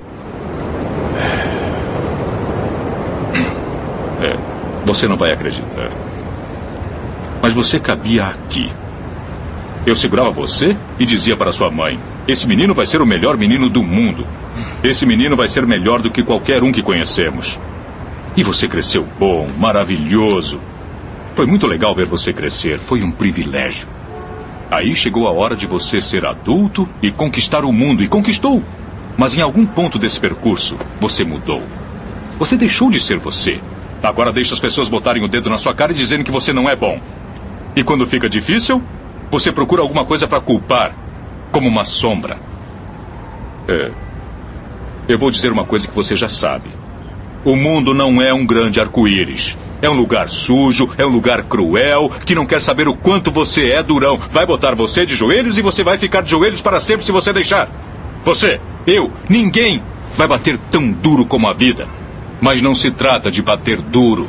[4.23, 5.91] É, você não vai acreditar.
[7.43, 8.71] Mas você cabia aqui.
[9.87, 13.71] Eu segurava você e dizia para sua mãe: Esse menino vai ser o melhor menino
[13.71, 14.27] do mundo.
[14.83, 17.61] Esse menino vai ser melhor do que qualquer um que conhecemos.
[18.37, 20.61] E você cresceu bom, maravilhoso.
[21.37, 23.87] Foi muito legal ver você crescer, foi um privilégio.
[24.69, 28.65] Aí chegou a hora de você ser adulto e conquistar o mundo, e conquistou.
[29.17, 31.63] Mas em algum ponto desse percurso, você mudou.
[32.41, 33.61] Você deixou de ser você.
[34.03, 36.69] Agora deixa as pessoas botarem o dedo na sua cara e dizendo que você não
[36.69, 37.01] é bom.
[37.77, 38.83] E quando fica difícil,
[39.31, 40.95] você procura alguma coisa para culpar,
[41.51, 42.39] como uma sombra.
[43.69, 43.91] É.
[45.09, 46.69] Eu vou dizer uma coisa que você já sabe.
[47.45, 49.57] O mundo não é um grande arco-íris.
[49.81, 53.71] É um lugar sujo, é um lugar cruel, que não quer saber o quanto você
[53.71, 54.17] é durão.
[54.17, 57.33] Vai botar você de joelhos e você vai ficar de joelhos para sempre se você
[57.33, 57.69] deixar.
[58.25, 59.83] Você, eu, ninguém
[60.17, 61.87] vai bater tão duro como a vida.
[62.41, 64.29] Mas não se trata de bater duro.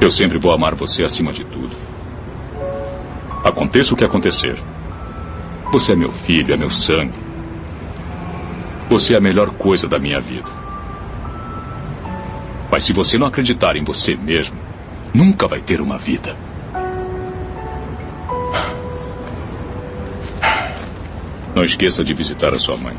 [0.00, 1.74] Eu sempre vou amar você acima de tudo.
[3.42, 4.56] Aconteça o que acontecer.
[5.72, 7.14] Você é meu filho, é meu sangue.
[8.88, 10.48] Você é a melhor coisa da minha vida.
[12.70, 14.58] Mas se você não acreditar em você mesmo,
[15.14, 16.36] nunca vai ter uma vida.
[21.54, 22.94] Não esqueça de visitar a sua mãe.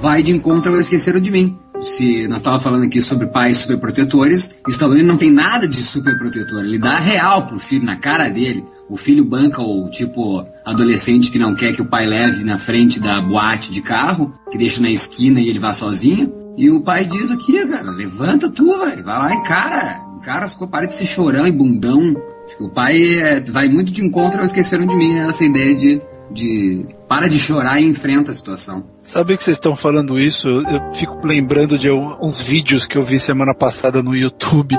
[0.00, 1.56] Vai de encontro ao Esqueceram de Mim.
[1.82, 6.60] Se nós estávamos falando aqui sobre pais superprotetores, Stallone não tem nada de superprotetor.
[6.60, 8.64] Ele dá real pro filho, na cara dele.
[8.88, 13.00] O filho banca o tipo adolescente que não quer que o pai leve na frente
[13.00, 16.32] da boate de carro, que deixa na esquina e ele vá sozinho.
[16.56, 20.00] E o pai diz aqui, cara, levanta tu, vai, lá, encara.
[20.18, 22.14] Encara, para de ser chorão e bundão.
[22.60, 26.00] O pai é, vai muito de encontro ao Esqueceram de Mim, essa ideia de
[26.32, 28.84] de para de chorar e enfrenta a situação.
[29.02, 30.48] Sabe que vocês estão falando isso?
[30.48, 34.76] Eu, fico lembrando de uns vídeos que eu vi semana passada no YouTube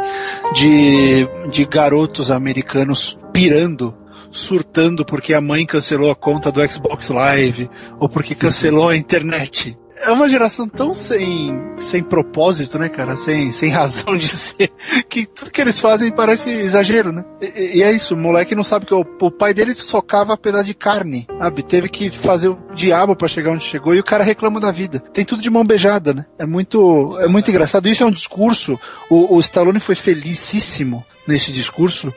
[0.54, 3.94] de, de garotos americanos pirando
[4.32, 9.78] surtando porque a mãe cancelou a conta do Xbox Live ou porque cancelou a internet
[10.04, 13.16] é uma geração tão sem, sem propósito, né, cara?
[13.16, 14.72] Sem, sem razão de ser,
[15.10, 17.24] que tudo que eles fazem parece exagero, né?
[17.42, 20.66] E, e é isso, o moleque não sabe que o, o pai dele socava pedaço
[20.66, 21.64] de carne, sabe?
[21.64, 25.00] Teve que fazer o diabo para chegar onde chegou e o cara reclama da vida.
[25.00, 26.26] Tem tudo de mão beijada, né?
[26.38, 27.88] É muito, é muito engraçado.
[27.88, 32.14] Isso é um discurso, o, o Stallone foi felicíssimo nesse discurso,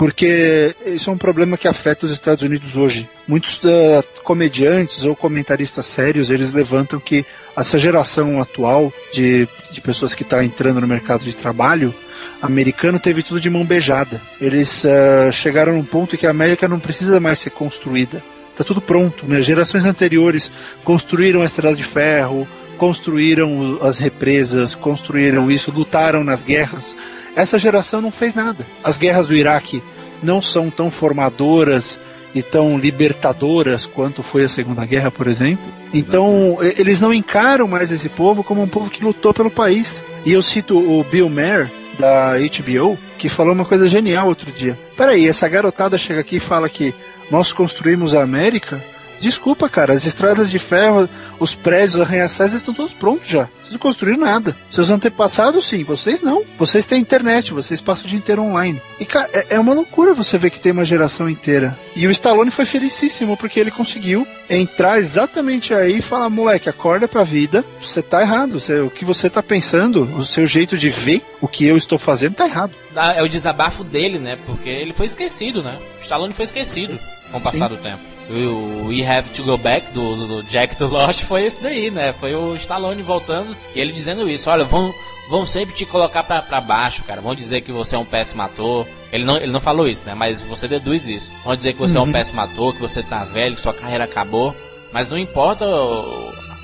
[0.00, 3.06] porque isso é um problema que afeta os Estados Unidos hoje.
[3.28, 7.22] Muitos uh, comediantes ou comentaristas sérios, eles levantam que
[7.54, 11.94] essa geração atual de, de pessoas que está entrando no mercado de trabalho
[12.40, 14.22] americano teve tudo de mão beijada.
[14.40, 18.22] Eles uh, chegaram num ponto que a América não precisa mais ser construída.
[18.52, 19.26] Está tudo pronto.
[19.26, 19.42] Né?
[19.42, 20.50] Gerações anteriores
[20.82, 26.96] construíram a estrada de ferro, construíram as represas, construíram isso, lutaram nas guerras
[27.34, 28.66] essa geração não fez nada.
[28.82, 29.82] As guerras do Iraque
[30.22, 31.98] não são tão formadoras
[32.34, 35.64] e tão libertadoras quanto foi a Segunda Guerra, por exemplo.
[35.92, 40.04] Então, eles não encaram mais esse povo como um povo que lutou pelo país.
[40.24, 44.78] E eu cito o Bill Maher, da HBO, que falou uma coisa genial outro dia.
[44.96, 46.94] Peraí, essa garotada chega aqui e fala que
[47.30, 48.80] nós construímos a América
[49.20, 51.06] Desculpa, cara, as estradas de ferro,
[51.40, 53.48] os prédios, os arranha-céus estão todos prontos já.
[53.60, 54.56] Vocês não construíram nada.
[54.70, 56.44] Seus antepassados, sim, vocês não.
[56.58, 58.80] Vocês têm internet, vocês passam o dia inteiro online.
[58.98, 61.78] E, cara, é, é uma loucura você ver que tem uma geração inteira.
[61.96, 67.08] E o Stallone foi felicíssimo porque ele conseguiu entrar exatamente aí e falar: moleque, acorda
[67.08, 68.60] pra vida, você tá errado.
[68.60, 71.98] Você, o que você tá pensando, o seu jeito de ver o que eu estou
[71.98, 72.74] fazendo tá errado.
[73.14, 74.36] É o desabafo dele, né?
[74.44, 75.78] Porque ele foi esquecido, né?
[75.98, 76.98] O Stallone foi esquecido
[77.30, 77.76] com o passar sim.
[77.76, 81.62] do tempo o We Have to Go Back do, do, Jack do Lost foi esse
[81.62, 82.12] daí, né?
[82.18, 84.92] Foi o Stallone voltando e ele dizendo isso: olha, vão,
[85.28, 87.20] vão sempre te colocar pra, pra baixo, cara.
[87.20, 90.14] Vão dizer que você é um péssimo ator, Ele não, ele não falou isso, né?
[90.14, 91.30] Mas você deduz isso.
[91.44, 92.12] Vão dizer que você é um Uhum.
[92.12, 94.54] péssimo ator, que você tá velho, que sua carreira acabou.
[94.92, 95.64] Mas não importa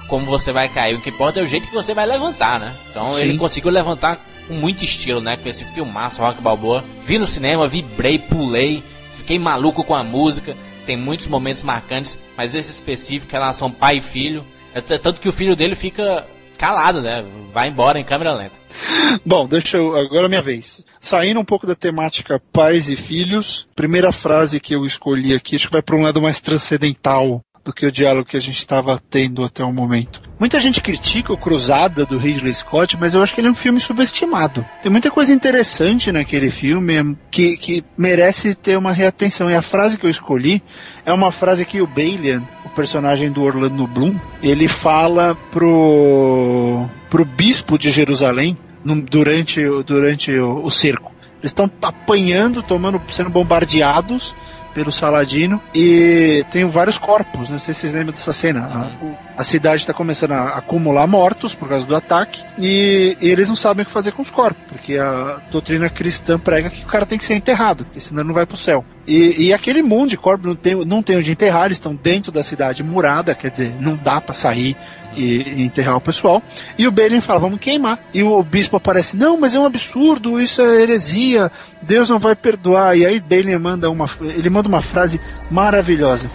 [0.09, 2.75] como você vai cair, o que importa é o jeito que você vai levantar, né?
[2.91, 3.21] Então Sim.
[3.23, 5.37] ele conseguiu levantar com muito estilo, né?
[5.37, 6.85] Com esse filmaço Rock Balboa.
[7.05, 10.57] Vi no cinema, vibrei, pulei, fiquei maluco com a música.
[10.87, 14.45] Tem muitos momentos marcantes, mas esse específico, relação pai e filho.
[14.73, 17.25] É tanto que o filho dele fica calado, né?
[17.53, 18.59] Vai embora em câmera lenta.
[19.25, 19.97] Bom, deixa eu.
[19.97, 20.85] Agora é minha vez.
[21.01, 25.67] Saindo um pouco da temática pais e filhos, primeira frase que eu escolhi aqui, acho
[25.67, 29.01] que vai para um lado mais transcendental do que o diálogo que a gente estava
[29.11, 30.26] tendo até o momento.
[30.39, 33.55] Muita gente critica o Cruzada do Ridley Scott, mas eu acho que ele é um
[33.55, 34.67] filme subestimado.
[34.83, 39.49] Tem muita coisa interessante naquele filme que, que merece ter uma reatenção.
[39.51, 40.63] E a frase que eu escolhi
[41.07, 47.25] é uma frase que o Balian, o personagem do Orlando Bloom, ele fala pro, pro
[47.25, 51.13] bispo de Jerusalém no- durante, durante o, o cerco.
[51.39, 54.35] Eles estão apanhando, tomando, sendo bombardeados
[54.77, 58.61] pelo Saladino e tem vários corpos, não sei se vocês lembram dessa cena.
[58.67, 63.29] A, o- a cidade está começando a acumular mortos por causa do ataque e, e
[63.31, 66.83] eles não sabem o que fazer com os corpos, porque a doutrina cristã prega que
[66.85, 68.85] o cara tem que ser enterrado, porque senão ele não vai pro céu.
[69.07, 72.31] E, e aquele monte de corpos não tem, não tem onde enterrar, eles estão dentro
[72.31, 74.77] da cidade murada, quer dizer, não dá para sair
[75.17, 76.43] e, enterrar o pessoal.
[76.79, 77.99] E o Balen fala, vamos queimar.
[78.13, 81.51] E o bispo aparece, não, mas é um absurdo, isso é heresia,
[81.83, 82.97] Deus não vai perdoar.
[82.97, 86.31] E aí Balen manda uma, ele manda uma frase maravilhosa.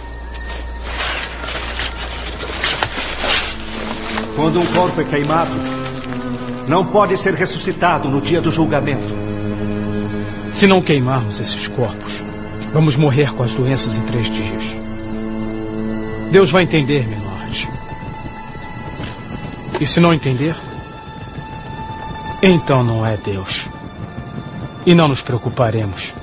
[4.34, 5.50] Quando um corpo é queimado,
[6.66, 9.14] não pode ser ressuscitado no dia do julgamento.
[10.52, 12.22] Se não queimarmos esses corpos,
[12.72, 14.76] vamos morrer com as doenças em três dias.
[16.30, 17.21] Deus vai entender, meu.
[19.82, 20.54] E se não entender,
[22.40, 23.68] então não é Deus.
[24.86, 26.14] E não nos preocuparemos.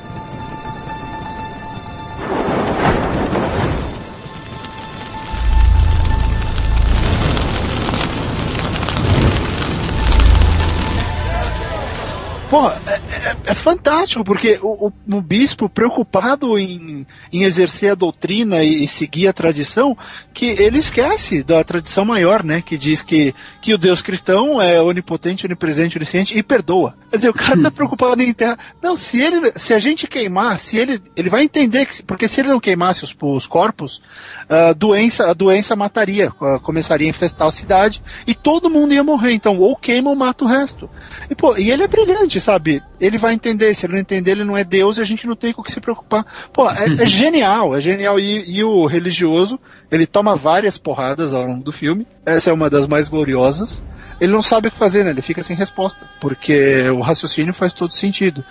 [12.50, 12.72] Pô,
[13.60, 19.28] fantástico, porque o, o- o bispo, preocupado em, em exercer a doutrina e, e seguir
[19.28, 19.96] a tradição,
[20.34, 22.62] que ele esquece da tradição maior, né?
[22.62, 26.96] Que diz que, que o Deus cristão é onipotente, onipresente, onisciente e perdoa.
[27.10, 28.58] Quer dizer, o cara tá preocupado em enterrar.
[28.82, 32.42] Não, se ele, se a gente queimar, se ele, ele vai entender que, porque se
[32.42, 34.02] ele não queimasse os, os corpos,
[34.48, 39.04] a doença, a doença mataria, ah, começaria a infestar a cidade e todo mundo ia
[39.04, 39.34] morrer.
[39.34, 40.90] Então, ou queima ou mata o resto.
[41.30, 42.82] E, pô, e ele é brilhante, sabe?
[43.00, 43.49] Ele vai entender.
[43.74, 45.64] Se ele não entender, ele não é Deus e a gente não tem com o
[45.64, 46.26] que se preocupar.
[46.54, 48.20] Pô, é, é genial, é genial.
[48.20, 49.60] E, e o religioso,
[49.92, 52.08] ele toma várias porradas ao longo do filme.
[52.26, 53.84] Essa é uma das mais gloriosas.
[54.20, 55.12] Ele não sabe o que fazer, né?
[55.12, 56.06] Ele fica sem resposta.
[56.20, 58.44] Porque o raciocínio faz todo sentido.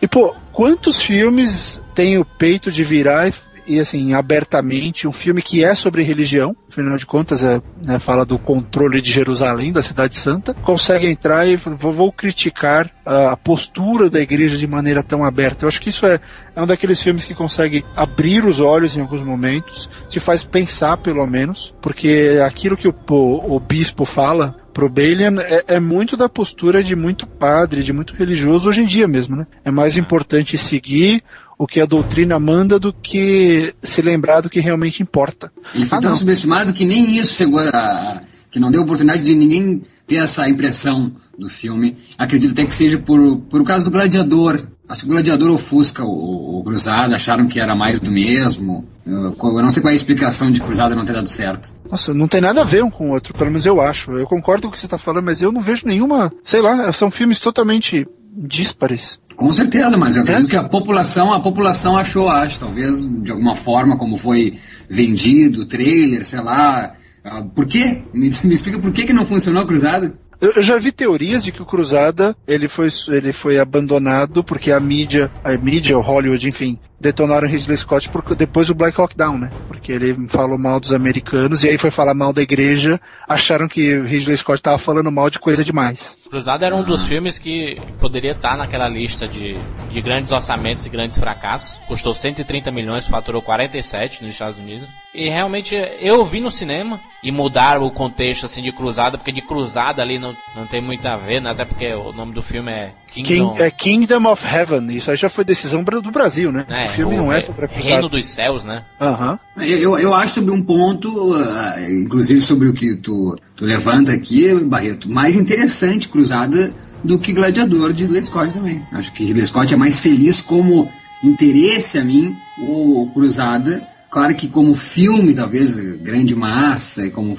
[0.00, 3.32] E, pô, quantos filmes tem o peito de virar e,
[3.68, 8.24] e, assim, abertamente, um filme que é sobre religião, afinal de contas, é, né, fala
[8.24, 14.10] do controle de Jerusalém, da cidade santa, consegue entrar e vou, vou criticar a postura
[14.10, 15.64] da igreja de maneira tão aberta.
[15.64, 16.20] Eu acho que isso é,
[16.54, 20.96] é um daqueles filmes que consegue abrir os olhos em alguns momentos, te faz pensar
[20.98, 26.16] pelo menos, porque aquilo que o, o, o bispo fala pro Balian é, é muito
[26.16, 29.46] da postura de muito padre, de muito religioso hoje em dia mesmo, né?
[29.64, 31.22] É mais importante seguir
[31.58, 35.50] o que a doutrina manda do que se lembrar do que realmente importa.
[35.74, 36.16] Ele foi Ah, tão não.
[36.16, 38.22] subestimado que nem isso chegou a.
[38.50, 41.96] que não deu oportunidade de ninguém ter essa impressão do filme.
[42.16, 44.66] Acredito até que seja por, por causa do Gladiador.
[44.88, 48.86] Acho que o Gladiador ofusca o, o Cruzada, acharam que era mais do mesmo.
[49.04, 51.74] Eu, eu não sei qual é a explicação de Cruzada não ter dado certo.
[51.90, 54.12] Nossa, não tem nada a ver um com o outro, pelo menos eu acho.
[54.12, 56.32] Eu concordo com o que você está falando, mas eu não vejo nenhuma.
[56.42, 59.18] Sei lá, são filmes totalmente díspares.
[59.38, 63.54] Com certeza, mas eu acredito que a população, a população achou, acho, talvez de alguma
[63.54, 64.58] forma, como foi
[64.90, 66.94] vendido, trailer, sei lá.
[67.22, 68.02] Ah, Por quê?
[68.12, 70.12] Me, me explica por que, que não funcionou a Cruzada?
[70.40, 74.72] Eu, eu já vi teorias de que o Cruzada ele foi, ele foi abandonado porque
[74.72, 79.16] a mídia, a mídia, o Hollywood, enfim, detonaram Ridley Scott por, depois do Black Hawk
[79.16, 79.50] Down, né?
[79.88, 83.98] Porque ele falou mal dos americanos e aí foi falar mal da igreja, acharam que
[84.02, 86.14] Ridley Scott tava falando mal de coisa demais.
[86.28, 89.56] Cruzada era um dos filmes que poderia estar naquela lista de,
[89.90, 91.80] de grandes orçamentos e grandes fracassos.
[91.88, 94.90] Custou 130 milhões, faturou 47 nos Estados Unidos.
[95.14, 99.40] E realmente eu vi no cinema e mudaram o contexto assim de Cruzada, porque de
[99.40, 101.50] Cruzada ali não, não tem muito a ver, né?
[101.50, 103.52] Até porque o nome do filme é Kingdom.
[103.52, 106.64] King, é Kingdom of Heaven, isso aí já foi decisão do Brasil, né?
[106.68, 106.90] né?
[106.90, 107.88] o filme o não é re- sobre a Cruzada.
[107.88, 108.84] Reino dos Céus, né?
[109.00, 109.32] Aham.
[109.32, 114.12] Eu, eu, eu acho sobre um ponto, ah, inclusive sobre o que tu, tu levanta
[114.12, 118.82] aqui, Barreto, mais interessante Cruzada do que Gladiador de Ridley Scott também.
[118.92, 120.88] Acho que Ridley Scott é mais feliz como
[121.22, 123.86] interesse a mim, o Cruzada.
[124.10, 127.36] Claro que como filme, talvez, grande massa e como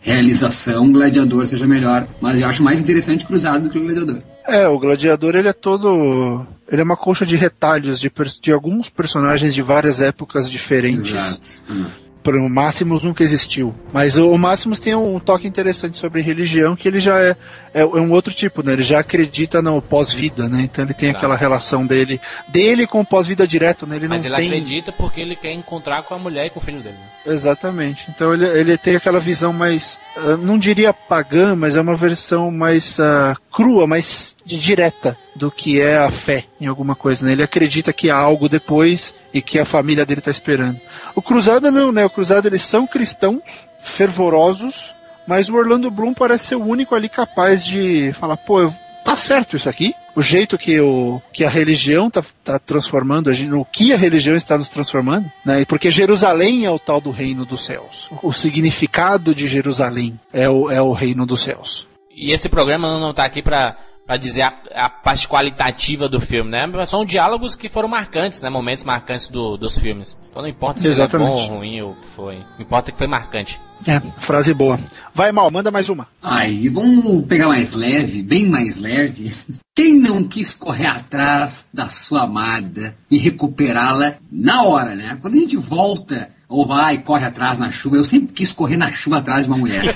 [0.00, 2.08] realização, Gladiador seja melhor.
[2.20, 4.22] Mas eu acho mais interessante Cruzada do que Gladiador.
[4.46, 6.46] É, o Gladiador ele é todo.
[6.68, 11.06] Ele é uma colcha de retalhos de, de alguns personagens de várias épocas diferentes.
[11.06, 11.72] Exato.
[11.72, 12.05] Hum.
[12.34, 13.74] O Máximos nunca existiu.
[13.92, 17.36] Mas o, Máximos tem um toque interessante sobre religião que ele já é,
[17.72, 18.72] é, é um outro tipo, né?
[18.72, 20.62] Ele já acredita no pós-vida, né?
[20.62, 21.18] Então ele tem Tá.
[21.18, 23.96] aquela relação dele dele com o pós-vida direto, né?
[23.96, 24.46] Ele Mas não ele tem...
[24.58, 26.96] acredita porque ele quer encontrar com a mulher e com o filho dele.
[26.96, 27.32] né?
[27.32, 28.04] Exatamente.
[28.08, 32.50] Então ele, ele tem aquela visão mais, ah, não diria pagã, mas é uma versão
[32.50, 37.26] mais ah, crua, mais direta do que é a fé em alguma coisa.
[37.26, 37.32] Né?
[37.32, 40.80] Ele acredita que há algo depois e que a família dele está esperando.
[41.14, 42.04] O Cruzada não, né?
[42.06, 44.94] O Cruzada eles são cristãos, fervorosos,
[45.26, 48.72] mas o Orlando Bloom parece ser o único ali capaz de falar, pô,
[49.04, 49.92] tá certo isso aqui?
[50.14, 53.96] O jeito que, o, que a religião tá, tá transformando, a gente, o que a
[53.98, 55.66] religião está nos transformando, né?
[55.66, 58.08] Porque Jerusalém é o tal do reino dos céus.
[58.22, 61.86] O significado de Jerusalém é o, é o reino dos céus.
[62.16, 66.50] E esse programa não tá aqui pra, pra dizer a, a parte qualitativa do filme,
[66.50, 66.66] né?
[66.72, 68.48] Mas São diálogos que foram marcantes, né?
[68.48, 70.16] Momentos marcantes do- dos filmes.
[70.30, 71.28] Então não importa se é Exatamente.
[71.28, 72.36] bom ou ruim ou o que foi.
[72.38, 73.60] O que importa é que foi marcante.
[73.86, 74.78] É, frase boa.
[75.14, 76.06] Vai mal, manda mais uma.
[76.22, 79.32] Ai, e vamos pegar mais leve, bem mais leve.
[79.74, 85.18] Quem não quis correr atrás da sua amada e recuperá-la na hora, né?
[85.20, 88.90] Quando a gente volta ou vai, corre atrás na chuva, eu sempre quis correr na
[88.92, 89.82] chuva atrás de uma mulher.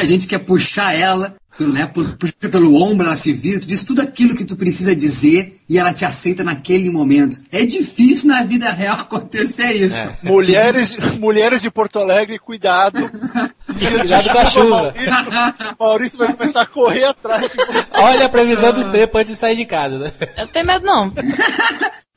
[0.00, 3.66] a gente quer puxar ela, pelo, né, pu- puxa pelo ombro, ela se vira, tu
[3.66, 7.40] diz tudo aquilo que tu precisa dizer e ela te aceita naquele momento.
[7.50, 9.96] É difícil na vida real acontecer isso.
[9.96, 10.16] É.
[10.22, 12.98] Mulheres, mulheres de Porto Alegre, cuidado.
[13.74, 14.94] Cuidado com a chuva.
[14.94, 17.90] Maurício, Maurício vai começar a correr atrás de você.
[17.94, 20.12] Olha a previsão do tempo antes de sair de casa, né?
[20.38, 21.12] Eu tenho medo não.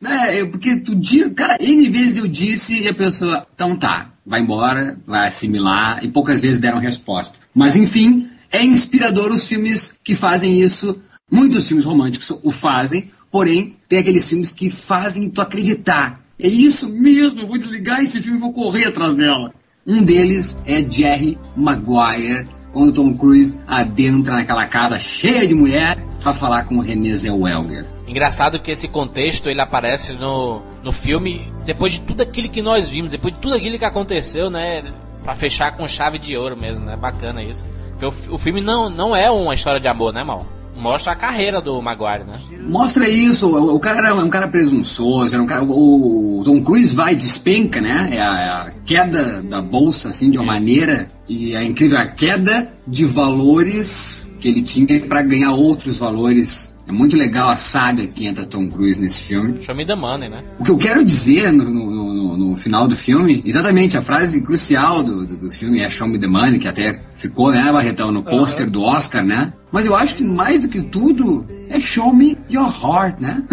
[0.05, 4.41] É, porque tu diz, cara, N vezes eu disse e a pessoa, então tá, vai
[4.41, 7.39] embora, vai assimilar, e poucas vezes deram resposta.
[7.53, 10.99] Mas enfim, é inspirador os filmes que fazem isso.
[11.29, 16.21] Muitos filmes românticos o fazem, porém, tem aqueles filmes que fazem tu acreditar.
[16.39, 19.53] É isso mesmo, eu vou desligar esse filme e vou correr atrás dela.
[19.85, 26.33] Um deles é Jerry Maguire, quando Tom Cruise adentra naquela casa cheia de mulher para
[26.33, 27.85] falar com o René Zellweger.
[28.07, 32.87] Engraçado que esse contexto ele aparece no, no filme depois de tudo aquilo que nós
[32.87, 34.83] vimos, depois de tudo aquilo que aconteceu, né?
[35.23, 36.95] Pra fechar com chave de ouro mesmo, né?
[36.95, 37.65] Bacana isso.
[37.99, 40.45] Porque o, o filme não, não é uma história de amor, né, mal?
[40.75, 42.37] Mostra a carreira do Maguire, né?
[42.69, 46.61] Mostra isso, o, o cara é um cara presunçoso, era um cara, o, o Tom
[46.63, 48.09] Cruise vai, despenca, né?
[48.11, 52.05] É a, é a queda da bolsa, assim, de uma maneira, e é incrível a
[52.05, 56.75] queda de valores que ele tinha para ganhar outros valores.
[56.87, 59.61] É muito legal a saga que entra Tom Cruise nesse filme.
[59.61, 60.41] Show me the money, né?
[60.59, 61.91] O que eu quero dizer no, no-
[62.37, 66.19] no- final do filme, exatamente a frase crucial do, do, do filme é Show Me
[66.19, 69.51] the Money, que até ficou, né, Barretão, no pôster do Oscar, né?
[69.71, 73.43] Mas eu acho que mais do que tudo é Show Me Your Heart, né?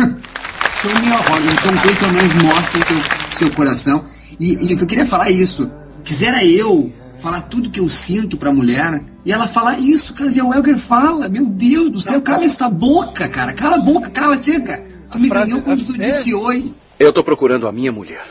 [0.81, 1.45] show Me Your Heart.
[1.47, 2.97] O Tom Cruise pelo menos mostra o seu,
[3.39, 4.05] seu coração.
[4.39, 5.71] E, e o que eu queria falar é isso.
[6.05, 10.29] Quisera eu falar tudo que eu sinto pra mulher e ela falar isso que a
[10.29, 11.29] Zé Welger fala.
[11.29, 13.53] Meu Deus do céu, cala esta boca, cara.
[13.53, 14.83] Cala a boca, cala, chega.
[15.11, 16.73] Tu me ganhou quando tu disse oi.
[16.99, 18.23] Eu tô procurando a minha mulher.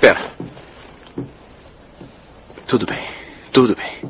[0.00, 0.32] Espera.
[2.66, 3.06] Tudo bem,
[3.52, 4.00] tudo bem.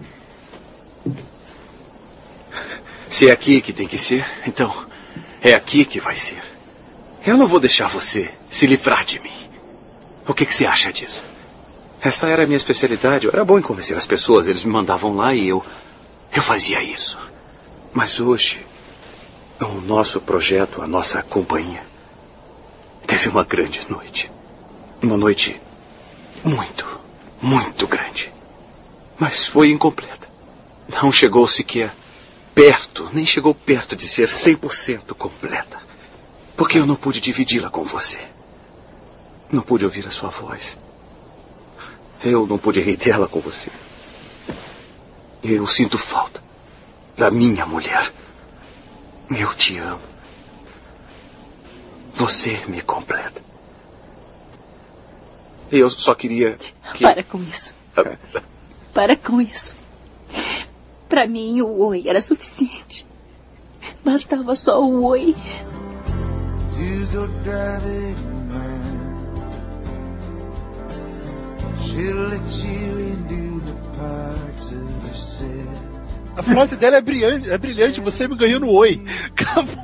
[3.08, 4.72] Se é aqui que tem que ser, então
[5.42, 6.40] é aqui que vai ser.
[7.26, 9.32] Eu não vou deixar você se livrar de mim.
[10.28, 11.24] O que, que você acha disso?
[12.00, 13.26] Essa era a minha especialidade.
[13.26, 14.46] Eu era bom em convencer as pessoas.
[14.46, 15.60] Eles me mandavam lá e eu.
[16.32, 17.18] Eu fazia isso.
[17.92, 18.64] Mas hoje,
[19.60, 21.82] o nosso projeto, a nossa companhia,
[23.08, 24.30] teve uma grande noite.
[25.02, 25.60] Uma noite
[26.44, 27.00] muito,
[27.40, 28.32] muito grande.
[29.18, 30.28] Mas foi incompleta.
[30.88, 31.94] Não chegou sequer
[32.54, 35.78] perto, nem chegou perto de ser 100% completa.
[36.56, 38.18] Porque eu não pude dividi-la com você.
[39.50, 40.76] Não pude ouvir a sua voz.
[42.22, 43.70] Eu não pude rir dela com você.
[45.42, 46.42] Eu sinto falta
[47.16, 48.12] da minha mulher.
[49.30, 50.02] Eu te amo.
[52.14, 53.49] Você me completa.
[55.70, 56.58] Eu só queria
[56.94, 57.04] que.
[57.04, 57.74] Para com isso.
[58.92, 59.74] Para com isso.
[61.08, 63.06] Para mim, o oi era suficiente.
[64.04, 65.34] Bastava só o oi.
[66.78, 68.14] You go driving
[68.50, 69.10] around.
[71.82, 75.59] She'll let you into the parts of the city.
[76.40, 78.98] A frase dela é brilhante, é brilhante, você me ganhou no oi.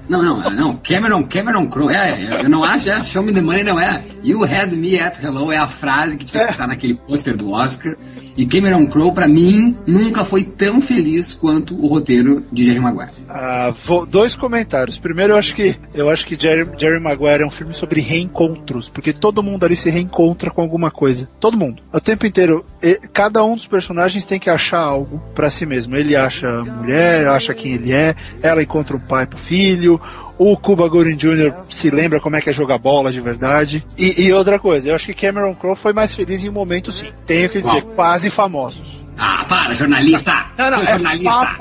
[0.09, 0.77] Não, não, não.
[0.77, 1.93] Cameron, Cameron Crowe.
[1.95, 3.05] É, eu não acho, é.
[3.05, 4.03] Show me the money não é.
[4.25, 7.51] You had me at hello é a frase que tinha que estar naquele pôster do
[7.51, 7.95] Oscar.
[8.37, 13.11] E Cameron Crowe, pra mim, nunca foi tão feliz quanto o roteiro de Jerry Maguire.
[13.29, 14.99] Ah, vou- dois comentários.
[14.99, 18.89] Primeiro, eu acho que eu acho que Jerry, Jerry Maguire é um filme sobre reencontros,
[18.89, 21.29] porque todo mundo ali se reencontra com alguma coisa.
[21.41, 21.83] Todo mundo.
[21.93, 22.65] O tempo inteiro,
[23.13, 25.97] cada um dos personagens tem que achar algo pra si mesmo.
[25.97, 30.01] Ele acha a mulher, acha quem ele é, ela encontra um pai pro filho.
[30.39, 31.53] O Cuba Gooding Jr.
[31.71, 33.85] se lembra como é que é jogar bola de verdade.
[33.97, 36.93] E, e outra coisa, eu acho que Cameron Crowe foi mais feliz em um momento
[36.93, 37.11] sim.
[37.25, 37.95] Tenho que dizer, Qual?
[37.95, 39.07] quase famosos.
[39.19, 40.47] Ah, para, jornalista!
[40.59, 41.57] Não, não, Seu é jornalista!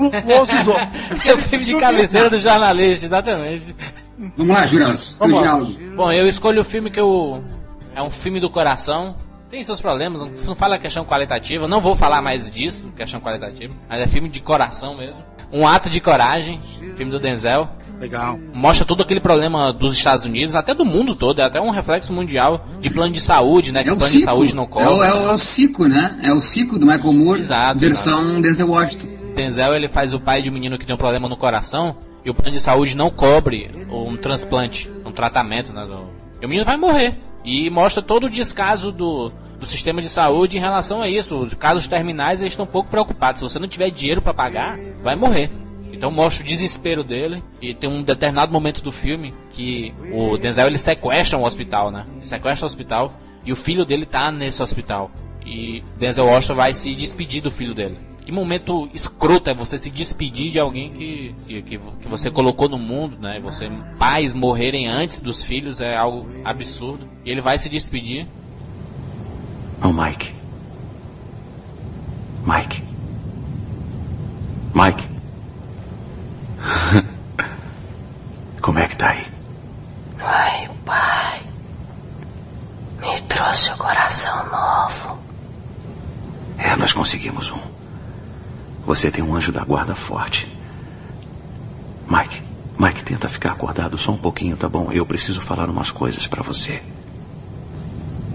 [1.24, 3.74] É o filme de cabeceira do jornalista, exatamente.
[4.36, 5.58] Vamos lá, Juras, Vamos lá.
[5.94, 7.42] Bom, eu escolho o filme que eu.
[7.94, 9.16] É um filme do coração.
[9.50, 13.72] Tem seus problemas, não- não fala questão qualitativa, não vou falar mais disso, questão qualitativa,
[13.88, 15.22] mas é filme de coração mesmo.
[15.52, 16.60] Um ato de coragem,
[16.96, 17.68] filme do Denzel.
[18.00, 18.36] Legal.
[18.52, 22.12] Mostra todo aquele problema dos Estados Unidos, até do mundo todo, é até um reflexo
[22.12, 23.82] mundial de plano de saúde, né?
[23.84, 24.88] Que É o o plano de saúde não É o, cobre.
[24.88, 26.18] é, o, é o Cico, né?
[26.22, 29.06] É o Cico do Michael Moore, Exato, versão Denzel Washington.
[29.36, 32.28] Denzel ele faz o pai de um menino que tem um problema no coração e
[32.28, 35.86] o plano de saúde não cobre um transplante, um tratamento, né?
[36.42, 37.18] E o menino vai morrer.
[37.46, 41.48] E mostra todo o descaso do, do sistema de saúde em relação a isso.
[41.58, 43.38] Casos terminais eles estão um pouco preocupados.
[43.38, 45.48] Se você não tiver dinheiro para pagar, vai morrer.
[45.92, 50.66] Então mostra o desespero dele e tem um determinado momento do filme que o Denzel
[50.66, 52.04] ele sequestra um hospital, né?
[52.22, 53.12] Sequestra o hospital
[53.44, 55.10] e o filho dele tá nesse hospital.
[55.46, 57.96] E Denzel Washington vai se despedir do filho dele.
[58.26, 62.68] Que momento escroto é você se despedir de alguém que, que, que, que você colocou
[62.68, 63.38] no mundo, né?
[63.38, 63.70] Você,
[64.00, 67.08] pais morrerem antes dos filhos é algo absurdo.
[67.24, 68.26] E ele vai se despedir.
[69.80, 70.34] Oh, Mike.
[72.44, 72.82] Mike.
[74.74, 75.08] Mike.
[78.60, 79.24] Como é que tá aí?
[80.18, 81.42] Ai, pai.
[83.00, 85.16] Me trouxe o coração novo.
[86.58, 87.75] É, nós conseguimos um.
[88.86, 90.46] Você tem um anjo da guarda forte.
[92.08, 92.40] Mike,
[92.78, 94.92] Mike, tenta ficar acordado só um pouquinho, tá bom?
[94.92, 96.82] Eu preciso falar umas coisas pra você.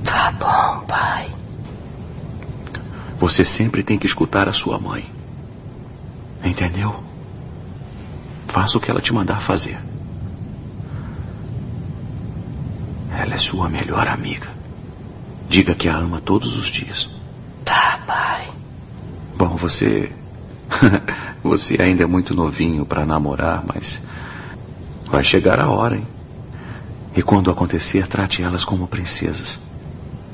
[0.04, 1.34] Tá bom, pai.
[3.18, 5.10] Você sempre tem que escutar a sua mãe.
[6.43, 7.02] Entendeu?
[8.47, 9.80] Faça o que ela te mandar fazer.
[13.18, 14.49] Ela é sua melhor amiga.
[15.47, 17.10] Diga que a ama todos os dias.
[17.64, 18.49] Tá, pai.
[19.38, 20.12] Bom, você.
[21.43, 24.01] você ainda é muito novinho para namorar, mas.
[25.09, 26.07] Vai chegar a hora, hein?
[27.15, 29.59] E quando acontecer, trate elas como princesas.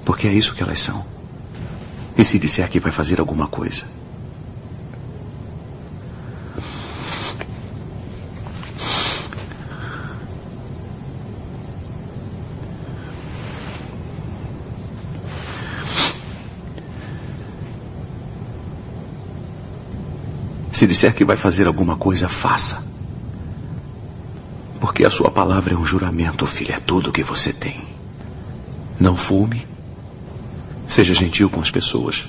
[0.05, 1.03] Porque é isso que elas são.
[2.17, 3.85] E se disser que vai fazer alguma coisa?
[20.77, 22.87] Se disser que vai fazer alguma coisa, faça.
[24.79, 27.83] Porque a sua palavra é um juramento, filho, é tudo que você tem.
[28.99, 29.65] Não fume.
[30.87, 32.27] Seja gentil com as pessoas.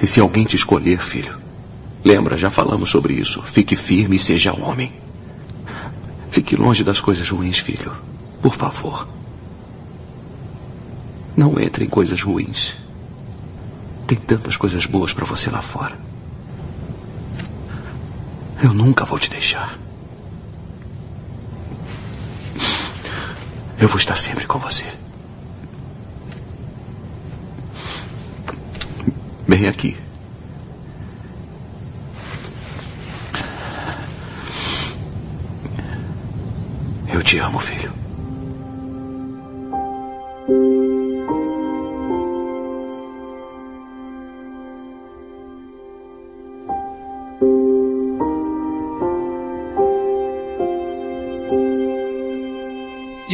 [0.00, 1.36] E se alguém te escolher, filho,
[2.04, 3.42] lembra, já falamos sobre isso.
[3.42, 4.92] Fique firme e seja homem.
[6.30, 7.90] Fique longe das coisas ruins, filho.
[8.40, 9.08] Por favor.
[11.36, 12.76] Não entre em coisas ruins.
[14.06, 16.11] Tem tantas coisas boas para você lá fora.
[18.62, 19.76] Eu nunca vou te deixar.
[23.76, 24.84] Eu vou estar sempre com você.
[29.48, 29.96] Bem aqui.
[37.12, 38.01] Eu te amo, filho.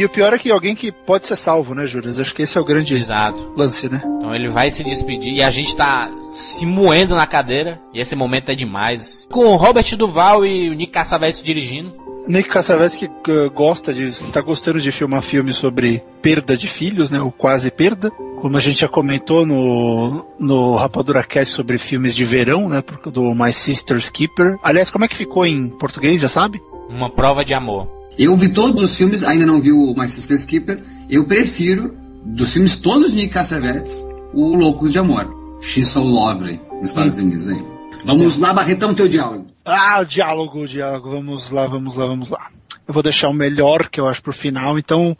[0.09, 2.09] O pior é que alguém que pode ser salvo, né, Júlio?
[2.19, 3.53] Acho que esse é o grande Exato.
[3.55, 4.01] lance, né?
[4.17, 7.79] Então ele vai se despedir e a gente tá se moendo na cadeira.
[7.93, 9.27] E esse momento é demais.
[9.31, 11.93] Com o Robert Duval e o Nick Cassavetes dirigindo.
[12.27, 17.11] Nick Cassavetes que uh, gosta de, tá gostando de filmar filmes sobre perda de filhos,
[17.11, 17.21] né?
[17.21, 18.09] O quase perda.
[18.41, 22.83] Como a gente já comentou no, no Rapadura Cast sobre filmes de verão, né?
[23.11, 24.57] Do My Sister's Keeper.
[24.63, 26.59] Aliás, como é que ficou em português, já sabe?
[26.89, 27.98] Uma prova de amor.
[28.19, 30.83] Eu vi todos os filmes, ainda não vi o My Sister's Keeper.
[31.09, 31.95] Eu prefiro,
[32.25, 35.33] dos filmes todos de Nick Cassavetes, o Loucos de Amor.
[35.61, 36.59] She's So Lovely.
[36.81, 37.63] nos Estados Unidos aí.
[38.03, 39.47] Vamos lá, Barretão, teu diálogo.
[39.63, 41.09] Ah, o diálogo, o diálogo.
[41.09, 42.47] Vamos lá, vamos lá, vamos lá.
[42.85, 44.77] Eu vou deixar o melhor, que eu acho, pro final.
[44.77, 45.15] Então,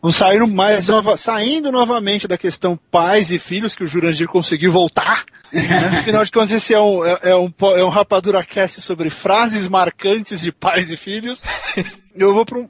[0.00, 4.70] vamos sair mais nova, saindo novamente da questão pais e filhos, que o Jurandir conseguiu
[4.70, 5.24] voltar.
[5.52, 5.62] Né?
[5.98, 9.66] Afinal de contas, esse é um, é, é um, é um Rapadura Cast sobre frases
[9.66, 11.42] marcantes de pais e filhos.
[12.16, 12.68] Eu vou para um,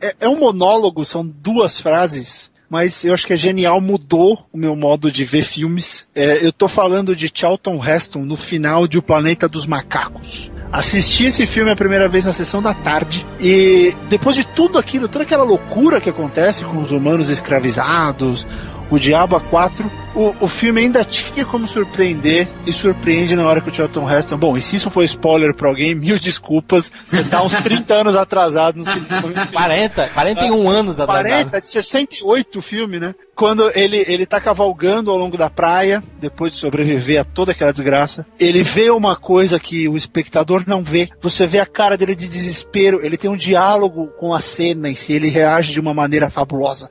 [0.00, 4.58] é, é um monólogo, são duas frases, mas eu acho que é genial, mudou o
[4.58, 6.08] meu modo de ver filmes.
[6.12, 10.50] É, eu tô falando de Charlton Heston no final de O Planeta dos Macacos.
[10.72, 15.06] Assisti esse filme a primeira vez na sessão da tarde e depois de tudo aquilo,
[15.06, 18.44] toda aquela loucura que acontece com os humanos escravizados,
[18.90, 23.60] o Diabo a 4, o, o filme ainda tinha como surpreender e surpreende na hora
[23.60, 24.36] que o Charlton Heston.
[24.36, 26.92] Bom, e se isso foi spoiler pra alguém, mil desculpas.
[27.04, 29.46] Você tá uns 30 anos atrasado no cinema.
[29.52, 31.50] 40, 41 anos atrasado.
[31.50, 33.14] 40, de 68 o filme, né?
[33.34, 37.72] Quando ele, ele tá cavalgando ao longo da praia, depois de sobreviver a toda aquela
[37.72, 41.08] desgraça, ele vê uma coisa que o espectador não vê.
[41.20, 44.94] Você vê a cara dele de desespero, ele tem um diálogo com a cena em
[44.94, 46.90] si, ele reage de uma maneira fabulosa.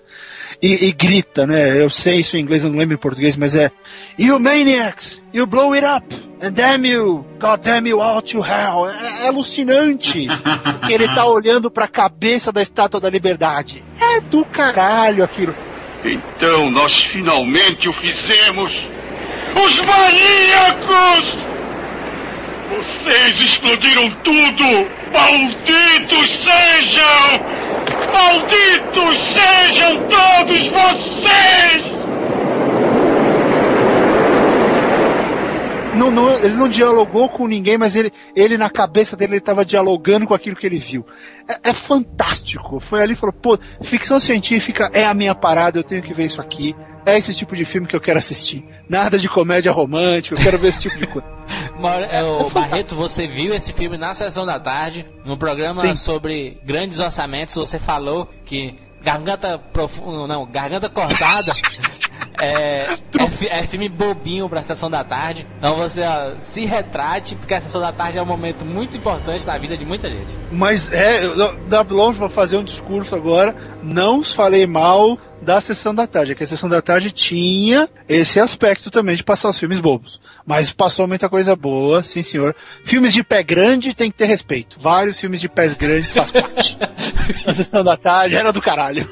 [0.61, 1.81] E, e grita, né?
[1.81, 3.71] Eu sei isso em inglês, eu não lembro em português, mas é
[4.17, 5.21] You maniacs!
[5.33, 6.13] You blow it up!
[6.41, 7.25] And damn you!
[7.39, 8.87] God damn you all to hell!
[8.87, 10.27] É, é alucinante!
[10.79, 13.83] Porque ele tá olhando pra cabeça da Estátua da Liberdade.
[13.99, 15.55] É do caralho aquilo.
[16.03, 18.89] Então nós finalmente o fizemos!
[19.55, 21.37] Os maníacos!
[22.77, 24.87] Vocês explodiram tudo!
[25.13, 27.62] Malditos sejam!
[28.13, 31.93] Malditos sejam todos vocês!
[35.95, 39.63] Não, não, ele não dialogou com ninguém, mas ele, ele na cabeça dele ele estava
[39.63, 41.05] dialogando com aquilo que ele viu.
[41.47, 42.79] É, é fantástico.
[42.79, 46.25] Foi ali e falou, pô, ficção científica é a minha parada, eu tenho que ver
[46.25, 46.75] isso aqui.
[47.05, 48.63] É esse tipo de filme que eu quero assistir.
[48.87, 51.27] Nada de comédia romântica, eu quero ver esse tipo de coisa.
[51.79, 55.95] Mauro- é, o Barreto, você viu esse filme na sessão da tarde, no programa Sim.
[55.95, 61.53] sobre grandes orçamentos, você falou que Garganta Profunda, não, Garganta Cortada
[62.39, 65.47] é, é, é filme bobinho pra sessão da tarde.
[65.57, 69.45] Então você ó, se retrate, porque a sessão da tarde é um momento muito importante
[69.45, 70.37] da vida de muita gente.
[70.51, 71.21] Mas é,
[71.67, 73.55] da longe vou fazer um discurso agora.
[73.81, 78.39] Não falei mal da sessão da tarde, é que a sessão da tarde tinha esse
[78.39, 80.19] aspecto também de passar os filmes bobos.
[80.45, 82.55] Mas passou muita coisa boa, sim senhor.
[82.83, 84.77] Filmes de pé grande tem que ter respeito.
[84.79, 86.77] Vários filmes de pés grandes faz parte.
[87.47, 89.07] a sessão da tarde era do caralho.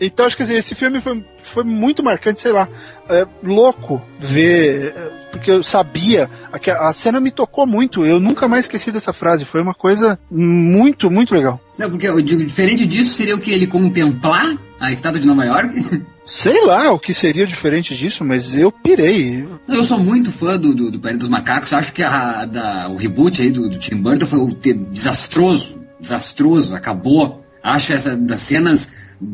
[0.00, 2.68] Então acho que assim, esse filme foi, foi muito marcante, sei lá.
[3.08, 8.46] É louco ver, é, porque eu sabia, a, a cena me tocou muito, eu nunca
[8.46, 11.58] mais esqueci dessa frase, foi uma coisa muito, muito legal.
[11.78, 13.50] Não, porque eu digo, diferente disso seria o que?
[13.50, 14.44] Ele contemplar
[14.78, 16.04] a estátua de Nova York?
[16.30, 19.46] Sei lá o que seria diferente disso, mas eu pirei.
[19.66, 21.72] Eu sou muito fã do, do, do dos Macacos.
[21.72, 24.38] Acho que a, da, o reboot aí do, do Tim Burton foi
[24.90, 25.82] desastroso.
[25.98, 27.42] Desastroso, acabou.
[27.62, 28.92] Acho essa das cenas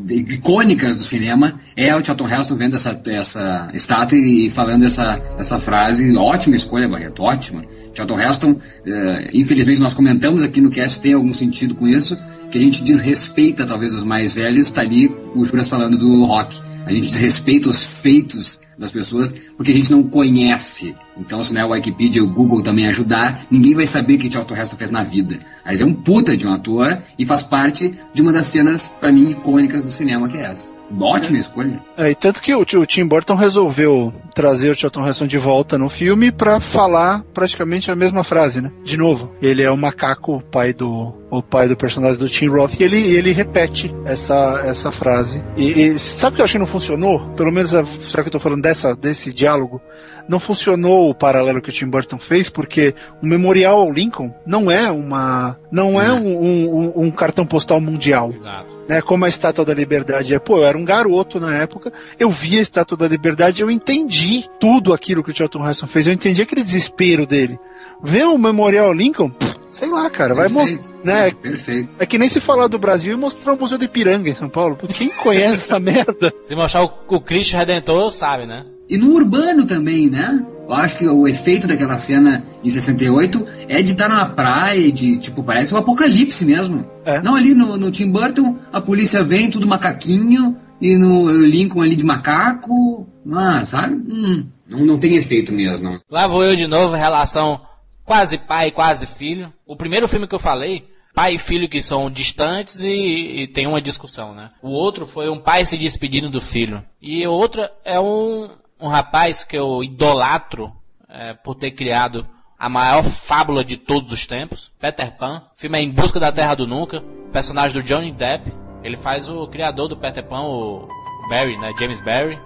[0.08, 5.58] icônicas do cinema é o Charlton Heston vendo essa, essa estátua e falando essa, essa
[5.58, 6.16] frase.
[6.16, 7.64] Ótima escolha, Barreto, ótima.
[7.92, 12.18] Charlton Heston, eh, infelizmente nós comentamos aqui no cast, tem algum sentido com isso,
[12.54, 16.56] que a gente desrespeita talvez os mais velhos, tá ali o Juras falando do rock.
[16.86, 20.94] A gente desrespeita os feitos das pessoas porque a gente não conhece.
[21.16, 24.30] Então, se não é o Wikipedia o Google também ajudar, ninguém vai saber o que
[24.30, 25.38] Charlton Heston fez na vida.
[25.64, 29.12] Mas é um puta de um ator e faz parte de uma das cenas, pra
[29.12, 30.76] mim, icônicas do cinema, que é essa.
[31.00, 31.80] Ótima escolha.
[31.96, 35.78] É, e tanto que o, o Tim Burton resolveu trazer o Charlton Heston de volta
[35.78, 38.70] no filme pra falar praticamente a mesma frase, né?
[38.84, 42.46] De novo, ele é o macaco, o pai do o pai do personagem do Tim
[42.46, 45.42] Roth, e ele, ele repete essa, essa frase.
[45.56, 47.28] E, e sabe o que eu acho que não funcionou?
[47.30, 49.80] Pelo menos, a, será que eu tô falando dessa, desse diálogo?
[50.28, 54.70] Não funcionou o paralelo que o Tim Burton fez, porque o Memorial ao Lincoln não
[54.70, 55.56] é uma.
[55.70, 58.74] não é um, um- um cartão postal mundial Exato.
[58.88, 60.38] né, como a Estátua da Liberdade é.
[60.38, 64.44] Pô, eu era um garoto na época, eu vi a Estátua da Liberdade, eu entendi
[64.58, 67.58] tudo aquilo que o Charlton Heston fez, eu entendi aquele desespero dele.
[68.02, 70.94] Ver o Memorial Lincoln, pff, sei lá, cara, vai mo- Perfeito.
[71.02, 71.30] né?
[71.32, 71.88] Perfeito.
[71.98, 74.48] É que nem se falar do Brasil e mostrar o Museu do Ipiranga em São
[74.48, 74.76] Paulo.
[74.88, 76.32] Quem conhece essa merda?
[76.42, 78.64] Se mostrar o, o Cristo Redentor, sabe, né?
[78.88, 80.44] E no urbano também, né?
[80.66, 85.16] Eu acho que o efeito daquela cena em 68 é de estar numa praia, de
[85.18, 86.86] tipo, parece um apocalipse mesmo.
[87.04, 87.20] É.
[87.22, 91.96] Não, ali no, no Tim Burton, a polícia vem, tudo macaquinho, e no Lincoln ali
[91.96, 93.06] de macaco.
[93.32, 93.94] Ah, sabe?
[93.94, 95.98] Hum, não, não tem efeito mesmo.
[96.10, 97.60] Lá vou eu de novo, relação
[98.04, 99.52] quase pai, quase filho.
[99.66, 103.66] O primeiro filme que eu falei, pai e filho que são distantes e, e tem
[103.66, 104.50] uma discussão, né?
[104.62, 106.84] O outro foi um pai se despedindo do filho.
[107.00, 108.50] E o outro é um,
[108.80, 110.72] um rapaz que eu idolatro,
[111.08, 112.26] é, por ter criado
[112.58, 115.42] a maior fábula de todos os tempos, Peter Pan.
[115.54, 117.02] O filme é Em Busca da Terra do Nunca,
[117.32, 118.52] personagem do Johnny Depp.
[118.82, 120.88] Ele faz o criador do Peter Pan, o
[121.28, 122.38] Barry, né, James Barry.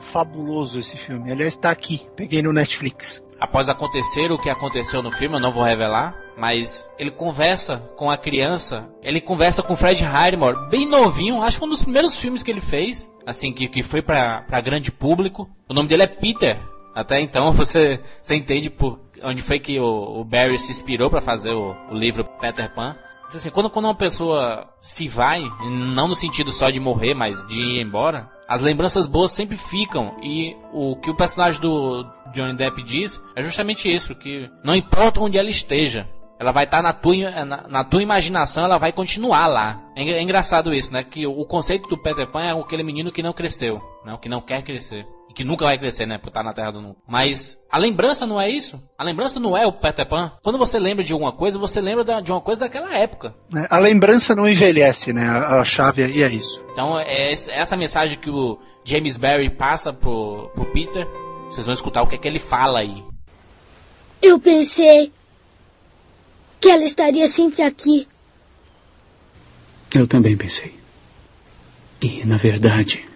[0.00, 1.30] Fabuloso esse filme.
[1.30, 2.06] Aliás, tá aqui.
[2.16, 3.23] Peguei no Netflix.
[3.40, 8.10] Após acontecer o que aconteceu no filme, eu não vou revelar, mas ele conversa com
[8.10, 12.42] a criança, ele conversa com Fred Highmore, bem novinho, acho que um dos primeiros filmes
[12.42, 15.48] que ele fez, assim, que, que foi para grande público.
[15.68, 16.60] O nome dele é Peter.
[16.94, 21.20] Até então você, você entende por onde foi que o, o Barry se inspirou para
[21.20, 22.96] fazer o, o livro Peter Pan.
[23.34, 27.60] Assim, quando, quando uma pessoa se vai, não no sentido só de morrer, mas de
[27.60, 30.16] ir embora, as lembranças boas sempre ficam.
[30.22, 35.20] E o que o personagem do Johnny Depp diz é justamente isso, que não importa
[35.20, 38.92] onde ela esteja, ela vai estar tá na tua, na, na, tua imaginação, ela vai
[38.92, 39.82] continuar lá.
[39.96, 41.04] É, é, engraçado isso, né?
[41.04, 44.16] Que o, o, conceito do Peter Pan é aquele menino que não cresceu, né?
[44.20, 45.06] Que não quer crescer.
[45.34, 46.16] Que nunca vai crescer, né?
[46.16, 47.00] Por estar na Terra do Nunca.
[47.08, 48.80] Mas a lembrança não é isso.
[48.96, 50.32] A lembrança não é o Peter Pan.
[50.42, 53.34] Quando você lembra de alguma coisa, você lembra da, de uma coisa daquela época.
[53.54, 55.26] É, a lembrança não envelhece, né?
[55.26, 56.64] A, a chave aí é isso.
[56.72, 61.06] Então é essa mensagem que o James Barry passa pro, pro Peter.
[61.50, 63.02] Vocês vão escutar o que é que ele fala aí.
[64.22, 65.12] Eu pensei
[66.60, 68.06] que ela estaria sempre aqui.
[69.94, 70.74] Eu também pensei.
[72.00, 73.06] E, na verdade,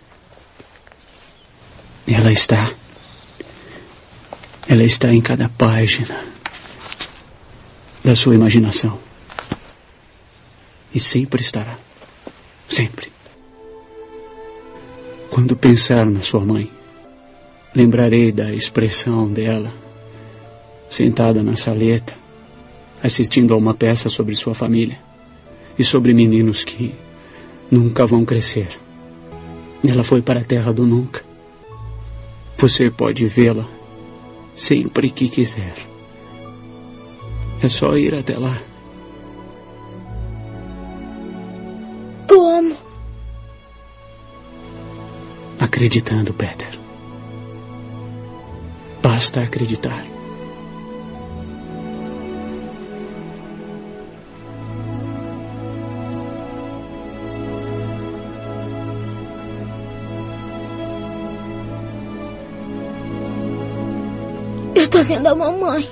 [2.14, 2.72] ela está.
[4.66, 6.24] Ela está em cada página
[8.02, 8.98] da sua imaginação.
[10.94, 11.78] E sempre estará.
[12.68, 13.12] Sempre.
[15.30, 16.70] Quando pensar na sua mãe,
[17.74, 19.72] lembrarei da expressão dela,
[20.88, 22.14] sentada na saleta,
[23.02, 24.98] assistindo a uma peça sobre sua família
[25.78, 26.94] e sobre meninos que
[27.70, 28.68] nunca vão crescer.
[29.86, 31.27] Ela foi para a terra do nunca.
[32.58, 33.64] Você pode vê-la
[34.52, 35.74] sempre que quiser.
[37.62, 38.60] É só ir até lá.
[42.28, 42.76] Como?
[45.60, 46.76] Acreditando, Peter.
[49.00, 50.17] Basta acreditar.
[65.02, 65.88] Vendo a mamãe.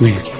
[0.00, 0.39] Vem aqui.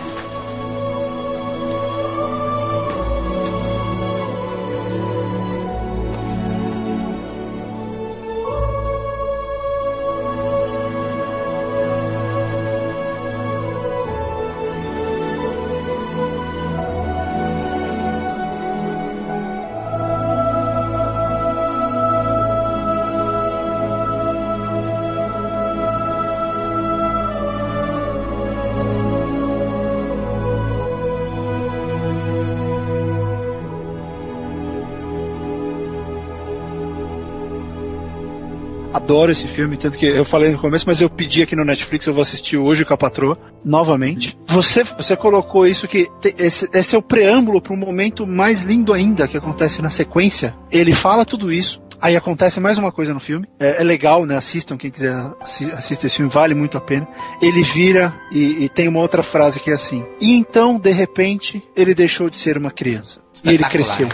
[39.10, 42.06] Adoro esse filme, tanto que eu falei no começo, mas eu pedi aqui no Netflix,
[42.06, 44.38] eu vou assistir hoje com a patroa, novamente.
[44.46, 46.08] Você, você colocou isso que
[46.38, 50.54] esse, esse é o preâmbulo para um momento mais lindo ainda que acontece na sequência.
[50.70, 53.46] Ele fala tudo isso, Aí acontece mais uma coisa no filme.
[53.58, 54.34] É, é legal, né?
[54.34, 57.06] Assistam, quem quiser assistir esse filme, vale muito a pena.
[57.42, 60.02] Ele vira e, e, tem uma outra frase que é assim.
[60.18, 63.20] E então, de repente, ele deixou de ser uma criança.
[63.44, 64.08] E ele cresceu.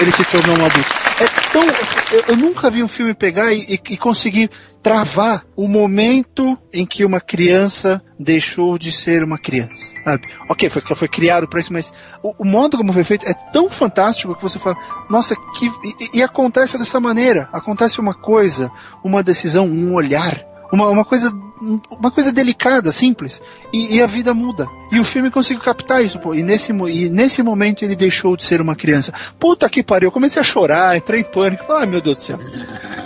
[0.00, 1.62] Ele se tornou um adulto é tão.
[2.12, 4.50] Eu, eu, nunca vi um filme pegar e, e, e, conseguir
[4.82, 9.94] travar o momento em que uma criança deixou de ser uma criança.
[10.04, 10.28] Sabe?
[10.48, 11.92] Ok, foi, foi criado para isso, mas
[12.22, 14.76] o, o, modo como foi feito é tão fantástico que você fala,
[15.08, 15.66] nossa, que.
[15.66, 17.48] E, e acontece dessa maneira.
[17.52, 18.70] Acontece uma coisa,
[19.02, 21.30] uma decisão, um olhar uma, uma coisa
[21.90, 23.40] uma coisa delicada, simples,
[23.72, 24.66] e, e, a vida muda.
[24.90, 26.34] E o filme conseguiu captar isso, pô.
[26.34, 29.12] E nesse, e nesse momento ele deixou de ser uma criança.
[29.38, 31.72] Puta que pariu, eu comecei a chorar, entrei em pânico.
[31.72, 32.38] Ai meu Deus do céu.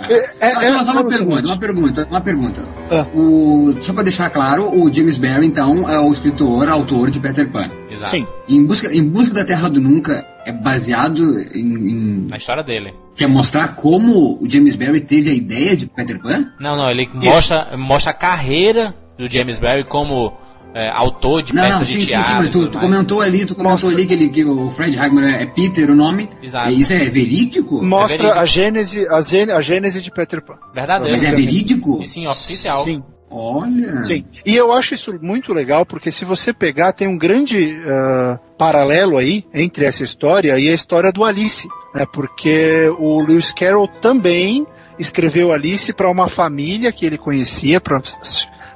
[0.09, 2.67] É, é, só, só uma pergunta, uma pergunta, uma pergunta.
[2.89, 3.05] Ah.
[3.13, 7.49] O, só para deixar claro, o James Barry, então, é o escritor, autor de Peter
[7.51, 7.69] Pan.
[7.97, 8.11] Exato.
[8.11, 8.27] Sim.
[8.47, 11.23] Em busca, em busca da Terra do Nunca é baseado
[11.53, 12.93] em, em, Na história dele.
[13.15, 16.51] Quer mostrar como o James Barry teve a ideia de Peter Pan?
[16.59, 20.33] Não, não, ele mostra, mostra a carreira do James Barry como
[20.73, 22.27] é, autor de não, peças não, sim, de teatro.
[22.27, 24.97] Sim, sim, mas tu, tu comentou ali, tu comentou ali que, ele, que o Fred
[24.97, 26.29] Hagman é Peter o nome.
[26.41, 26.69] Exato.
[26.69, 27.83] Isso é verídico?
[27.83, 28.39] Mostra é verídico.
[28.39, 30.55] a gênese, a, gênese, a gênese de Peter Pan.
[30.73, 31.11] Verdadeiro.
[31.11, 31.99] Mas é verídico?
[32.01, 32.83] E sim, oficial.
[32.85, 33.03] Sim.
[33.29, 34.03] Olha.
[34.05, 34.25] Sim.
[34.45, 39.17] E eu acho isso muito legal, porque se você pegar, tem um grande uh, paralelo
[39.17, 41.67] aí entre essa história e a história do Alice.
[41.93, 42.05] né?
[42.11, 44.65] Porque o Lewis Carroll também
[44.97, 48.01] escreveu Alice para uma família que ele conhecia, para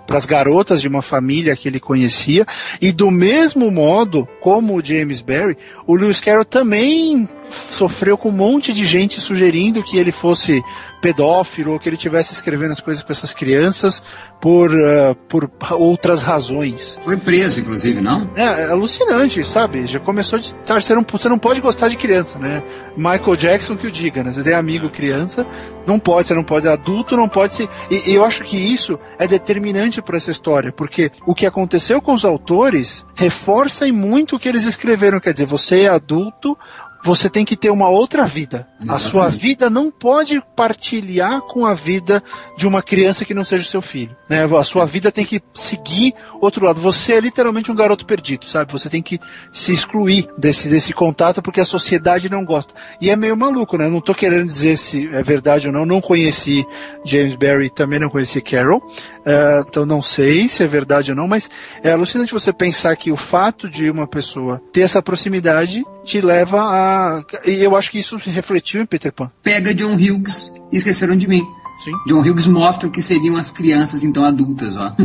[0.10, 2.46] as garotas de uma família que ele conhecia,
[2.82, 8.34] e do mesmo modo como o James Barry, o Lewis Carroll também sofreu com um
[8.34, 10.62] monte de gente sugerindo que ele fosse
[11.02, 14.04] pedófilo ou que ele tivesse escrevendo as coisas com essas crianças
[14.40, 17.00] por, uh, por outras razões.
[17.04, 18.30] Foi preso, inclusive, não?
[18.36, 19.88] É, é alucinante, sabe?
[19.88, 20.56] Já começou de.
[20.66, 22.62] Você, não, você não pode gostar de criança, né?
[22.98, 24.32] Michael Jackson que o diga, né?
[24.32, 25.46] Você tem amigo criança,
[25.86, 27.70] não pode, você não pode, adulto não pode se.
[27.90, 32.02] E, e eu acho que isso é determinante para essa história, porque o que aconteceu
[32.02, 35.20] com os autores reforça em muito o que eles escreveram.
[35.20, 36.58] Quer dizer, você é adulto,
[37.04, 38.68] você tem que ter uma outra vida.
[38.80, 38.92] Exatamente.
[39.06, 42.24] A sua vida não pode partilhar com a vida
[42.58, 44.16] de uma criança que não seja seu filho.
[44.30, 44.46] Né?
[44.46, 46.82] A sua vida tem que seguir outro lado.
[46.82, 48.72] Você é literalmente um garoto perdido, sabe?
[48.72, 49.20] Você tem que
[49.52, 52.74] se excluir desse, desse contato porque a sociedade não gosta.
[53.00, 53.86] E é meio maluco, né?
[53.86, 55.86] Eu não tô querendo dizer se é verdade ou não.
[55.86, 56.66] Não conheci
[57.06, 58.80] James Barry, também não conheci Carol.
[58.80, 61.50] Uh, então não sei se é verdade ou não, mas
[61.84, 66.60] é alucinante você pensar que o fato de uma pessoa ter essa proximidade te leva
[66.60, 67.24] a.
[67.46, 69.32] E eu acho que isso refletiu em Peter Pan.
[69.44, 71.44] Pega John Hughes e esqueceram de mim.
[71.84, 71.92] Sim.
[72.08, 74.96] John Hughes mostra o que seriam as crianças então adultas, ó.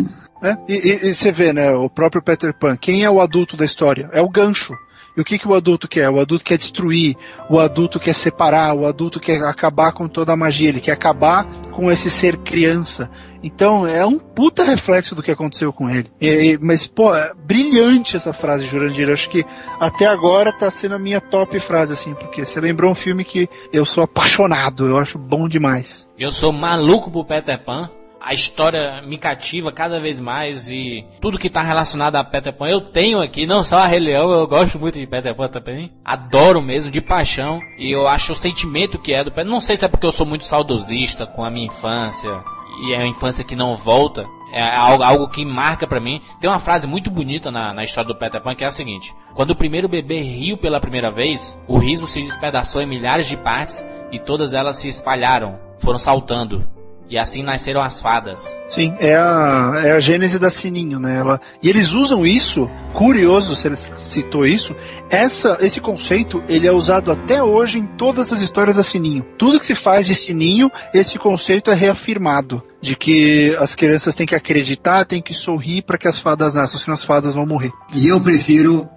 [0.42, 3.56] É, e, e, e, você vê, né, o próprio Peter Pan, quem é o adulto
[3.56, 4.10] da história?
[4.12, 4.74] É o gancho.
[5.16, 6.10] E o que, que o adulto quer?
[6.10, 7.16] O adulto quer destruir,
[7.48, 11.46] o adulto quer separar, o adulto quer acabar com toda a magia, ele quer acabar
[11.72, 13.10] com esse ser criança.
[13.42, 16.10] Então é um puta reflexo do que aconteceu com ele.
[16.20, 19.10] E, mas, pô, é brilhante essa frase, Jurandir.
[19.10, 19.44] Acho que
[19.80, 23.48] até agora tá sendo a minha top frase, assim, porque você lembrou um filme que
[23.72, 26.08] eu sou apaixonado, eu acho bom demais.
[26.18, 27.90] Eu sou maluco por Peter Pan.
[28.20, 32.66] A história me cativa cada vez mais e tudo que tá relacionado a Peter Pan
[32.66, 35.92] eu tenho aqui, não só a Rei Leão, eu gosto muito de Peter Pan também.
[36.04, 37.60] Adoro mesmo, de paixão.
[37.78, 40.10] E eu acho o sentimento que é do Peter Não sei se é porque eu
[40.10, 42.42] sou muito saudosista com a minha infância
[42.80, 46.20] e é a infância que não volta, é algo, algo que marca para mim.
[46.40, 49.14] Tem uma frase muito bonita na, na história do Peter Pan que é a seguinte:
[49.34, 53.36] Quando o primeiro bebê riu pela primeira vez, o riso se despedaçou em milhares de
[53.36, 56.75] partes e todas elas se espalharam, foram saltando.
[57.08, 58.44] E assim nasceram as fadas.
[58.70, 61.16] Sim, é a, é a gênese da Sininho, né?
[61.16, 64.74] Ela, e eles usam isso, curioso se ele citou isso,
[65.08, 69.24] essa, esse conceito ele é usado até hoje em todas as histórias da Sininho.
[69.38, 72.62] Tudo que se faz de Sininho, esse conceito é reafirmado.
[72.80, 76.78] De que as crianças têm que acreditar, têm que sorrir para que as fadas nasçam,
[76.78, 77.72] senão as fadas vão morrer.
[77.92, 78.88] E eu prefiro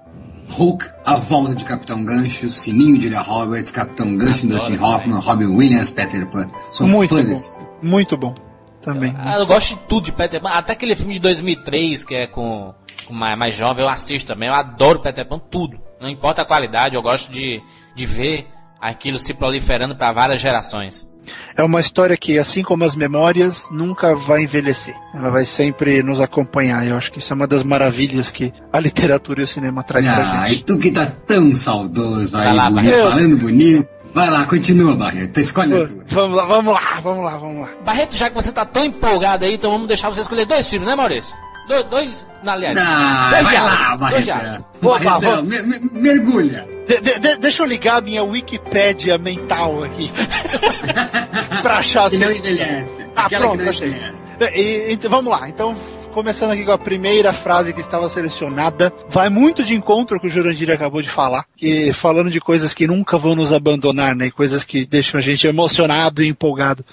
[0.49, 5.20] Hulk, A Volta de Capitão Gancho, Sininho de Julia Roberts, Capitão Gancho, Adoro, Dustin Hoffman,
[5.20, 6.49] Robin Williams, Peter Pan.
[6.72, 7.28] Sou Muito fã bom.
[7.28, 7.69] desse filme.
[7.82, 8.34] Muito bom.
[8.82, 9.14] Também.
[9.34, 10.50] Eu, eu, gosto de tudo de Peter Pan.
[10.50, 12.74] Até aquele filme de 2003, que é com,
[13.06, 14.48] com mais, mais jovem, eu assisto também.
[14.48, 15.80] Eu adoro Peter Pan, tudo.
[16.00, 17.62] Não importa a qualidade, eu gosto de,
[17.94, 18.48] de ver
[18.80, 21.10] aquilo se proliferando para várias gerações.
[21.56, 24.96] É uma história que, assim como as memórias, nunca vai envelhecer.
[25.14, 26.88] Ela vai sempre nos acompanhar.
[26.88, 30.08] Eu acho que isso é uma das maravilhas que a literatura e o cinema traz
[30.08, 30.60] ah, pra gente.
[30.60, 33.99] e tu que tá tão saudoso aí, Vai lá, bonito, falando bonito.
[34.14, 35.39] Vai lá, continua, Barreto.
[35.39, 36.03] Escolhe a tua.
[36.07, 37.70] Vamos lá, vamos lá, vamos lá, vamos lá.
[37.86, 40.88] Barreto, já que você tá tão empolgado aí, então vamos deixar você escolher dois filmes,
[40.88, 41.34] né, Maurício?
[41.68, 44.24] Do, dois, na aliás, Ah, dois vai diálogos, lá, dois Barreto.
[44.26, 44.66] diálogos.
[44.82, 45.49] Opa, Barretão, vamos.
[45.49, 46.68] me- me- mergulha.
[46.88, 50.12] De- de- de- deixa eu ligar minha Wikipédia mental aqui.
[51.62, 52.26] pra achar Que assim.
[52.26, 53.05] não envelhece.
[53.16, 53.88] Ah, Aquela pronto, que não achei.
[53.89, 54.24] envelhece.
[54.55, 55.47] E- então, vamos lá.
[55.47, 55.76] Então,
[56.10, 60.30] começando aqui com a primeira frase que estava selecionada, vai muito de encontro com o
[60.30, 64.32] Jurandir acabou de falar, que falando de coisas que nunca vão nos abandonar, né?
[64.32, 66.84] Coisas que deixam a gente emocionado e empolgado.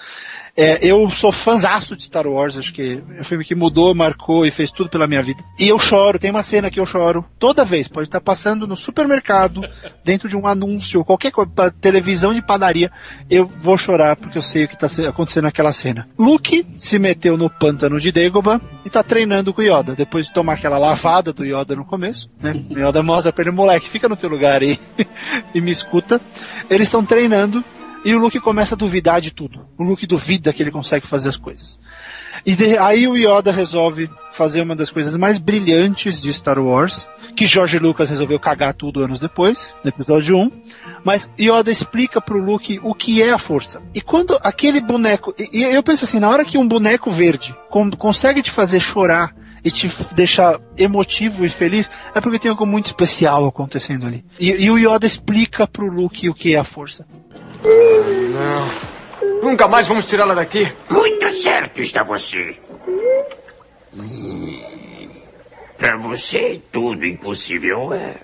[0.57, 4.47] É, eu sou fãzaço de Star Wars, acho que é um filme que mudou, marcou
[4.47, 5.45] e fez tudo pela minha vida.
[5.59, 8.75] E eu choro, tem uma cena que eu choro toda vez, pode estar passando no
[8.75, 9.61] supermercado,
[10.03, 12.91] dentro de um anúncio, qualquer coisa, televisão de padaria,
[13.29, 16.09] eu vou chorar porque eu sei o que está acontecendo naquela cena.
[16.19, 20.33] Luke se meteu no pântano de Dagobah e tá treinando com o Yoda, depois de
[20.33, 22.55] tomar aquela lavada do Yoda no começo, né?
[22.71, 24.81] O Yoda mostra pra ele, moleque, fica no teu lugar aí
[25.55, 26.19] e me escuta.
[26.71, 27.63] Eles estão treinando
[28.07, 29.67] e o Luke começa a duvidar de tudo.
[29.77, 31.79] O Luke duvida que ele consegue fazer as coisas.
[32.45, 37.07] E de- aí o Yoda resolve fazer uma das coisas mais brilhantes de Star Wars,
[37.35, 40.51] que George Lucas resolveu cagar tudo anos depois, no episódio 1.
[41.05, 43.83] Mas Yoda explica pro Luke o que é a força.
[43.95, 45.35] E quando aquele boneco.
[45.39, 48.81] E, e eu penso assim, na hora que um boneco verde con- consegue te fazer
[48.81, 49.35] chorar
[49.67, 54.25] e te deixar emotivo e feliz, é porque tem algo muito especial acontecendo ali.
[54.39, 57.05] E, e o Yoda explica pro Luke o que é a força.
[57.65, 59.41] Não.
[59.43, 60.73] Nunca mais vamos tirá-la daqui.
[60.89, 62.57] Muito certo está você.
[63.93, 65.11] Hum.
[65.77, 68.15] Para você, tudo impossível é.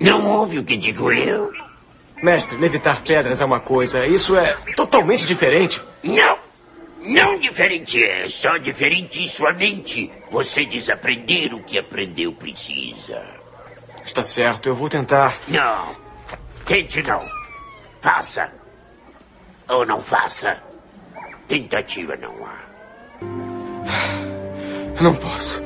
[0.00, 1.52] Não ouve o que digo eu?
[2.22, 5.82] Mestre, levitar pedras é uma coisa, isso é totalmente diferente.
[6.02, 6.49] Não!
[7.00, 10.10] Não diferente é, só diferente em sua mente.
[10.30, 13.22] Você desaprender o que aprendeu precisa.
[14.04, 15.36] Está certo, eu vou tentar.
[15.48, 15.96] Não.
[16.66, 17.26] Tente não.
[18.00, 18.52] Faça.
[19.68, 20.62] Ou não faça.
[21.48, 22.58] Tentativa não há.
[25.00, 25.62] Não posso.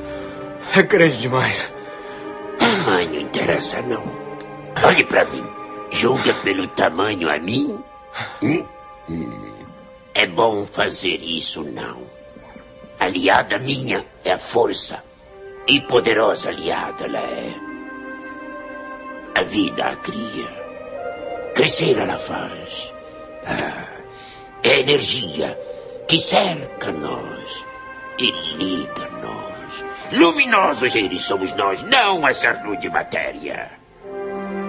[0.75, 1.73] É grande demais.
[2.57, 4.03] Tamanho interessa não.
[4.83, 5.45] Olhe para mim.
[5.91, 7.79] Julga pelo tamanho a mim?
[8.41, 8.67] Hum?
[9.09, 9.44] Hum.
[10.17, 12.09] É bom fazer isso, não.
[12.97, 15.03] Aliada minha é a força.
[15.67, 17.53] E poderosa aliada ela é.
[19.35, 20.47] A vida a cria.
[21.53, 22.93] Crescer ela faz.
[23.45, 23.87] Ah,
[24.63, 25.59] é a energia
[26.07, 27.65] que cerca nós
[28.17, 29.83] e liga nós.
[30.13, 33.69] Luminosos seres somos nós, não essa rude matéria.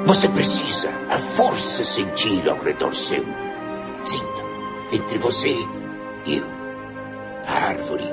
[0.06, 3.45] Você precisa a força sentir ao redor seu.
[4.92, 5.54] Entre você
[6.26, 6.46] e eu.
[7.46, 8.04] A árvore,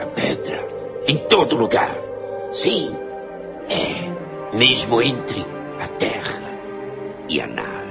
[0.00, 0.68] a pedra,
[1.08, 1.90] em todo lugar.
[2.52, 2.96] Sim,
[3.68, 5.44] é, mesmo entre
[5.80, 6.42] a terra
[7.28, 7.85] e a nave.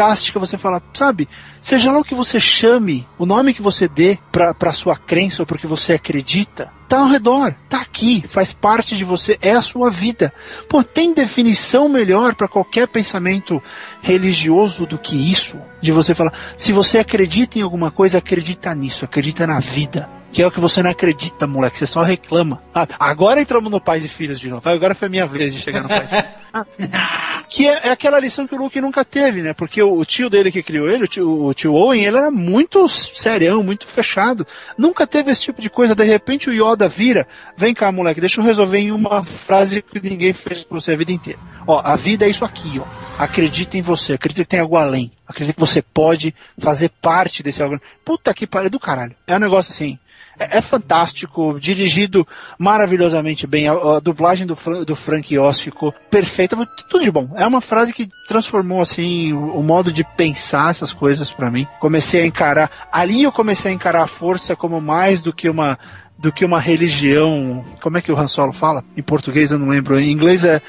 [0.00, 1.28] Fantástica você falar, sabe?
[1.60, 5.42] Seja lá o que você chame, o nome que você dê pra, pra sua crença
[5.42, 9.60] ou porque você acredita, tá ao redor, tá aqui, faz parte de você, é a
[9.60, 10.32] sua vida.
[10.70, 13.62] Pô, tem definição melhor para qualquer pensamento
[14.00, 15.58] religioso do que isso?
[15.82, 20.08] De você falar, se você acredita em alguma coisa, acredita nisso, acredita na vida.
[20.32, 21.76] Que é o que você não acredita, moleque.
[21.76, 22.62] Você só reclama.
[22.72, 24.62] Ah, agora entramos no Pais e Filhos de novo.
[24.68, 26.08] Agora foi minha vez de chegar no Pais.
[26.52, 26.64] Ah,
[27.50, 29.52] que é, é, aquela lição que o Luke nunca teve, né?
[29.52, 32.30] Porque o, o tio dele que criou ele, o tio, o tio, Owen, ele era
[32.30, 34.46] muito serião, muito fechado.
[34.78, 35.92] Nunca teve esse tipo de coisa.
[35.92, 37.26] De repente o Yoda vira.
[37.56, 40.96] Vem cá, moleque, deixa eu resolver em uma frase que ninguém fez pra você a
[40.96, 41.40] vida inteira.
[41.66, 42.84] Ó, a vida é isso aqui, ó.
[43.20, 45.10] Acredita em você, acredita que tem algo além.
[45.26, 47.80] Acredita que você pode fazer parte desse algo.
[48.04, 49.16] Puta que pariu do caralho.
[49.26, 49.98] É um negócio assim
[50.40, 52.26] é, é fantástico, dirigido
[52.58, 53.68] maravilhosamente bem.
[53.68, 56.56] A, a dublagem do, do Frank Oz ficou perfeita,
[56.88, 57.28] tudo de bom.
[57.36, 61.66] É uma frase que transformou assim o, o modo de pensar essas coisas para mim.
[61.78, 65.78] Comecei a encarar, ali eu comecei a encarar a força como mais do que uma
[66.18, 67.64] do que uma religião.
[67.82, 68.84] Como é que o Han Solo fala?
[68.94, 69.98] Em português eu não lembro.
[69.98, 70.60] Em inglês é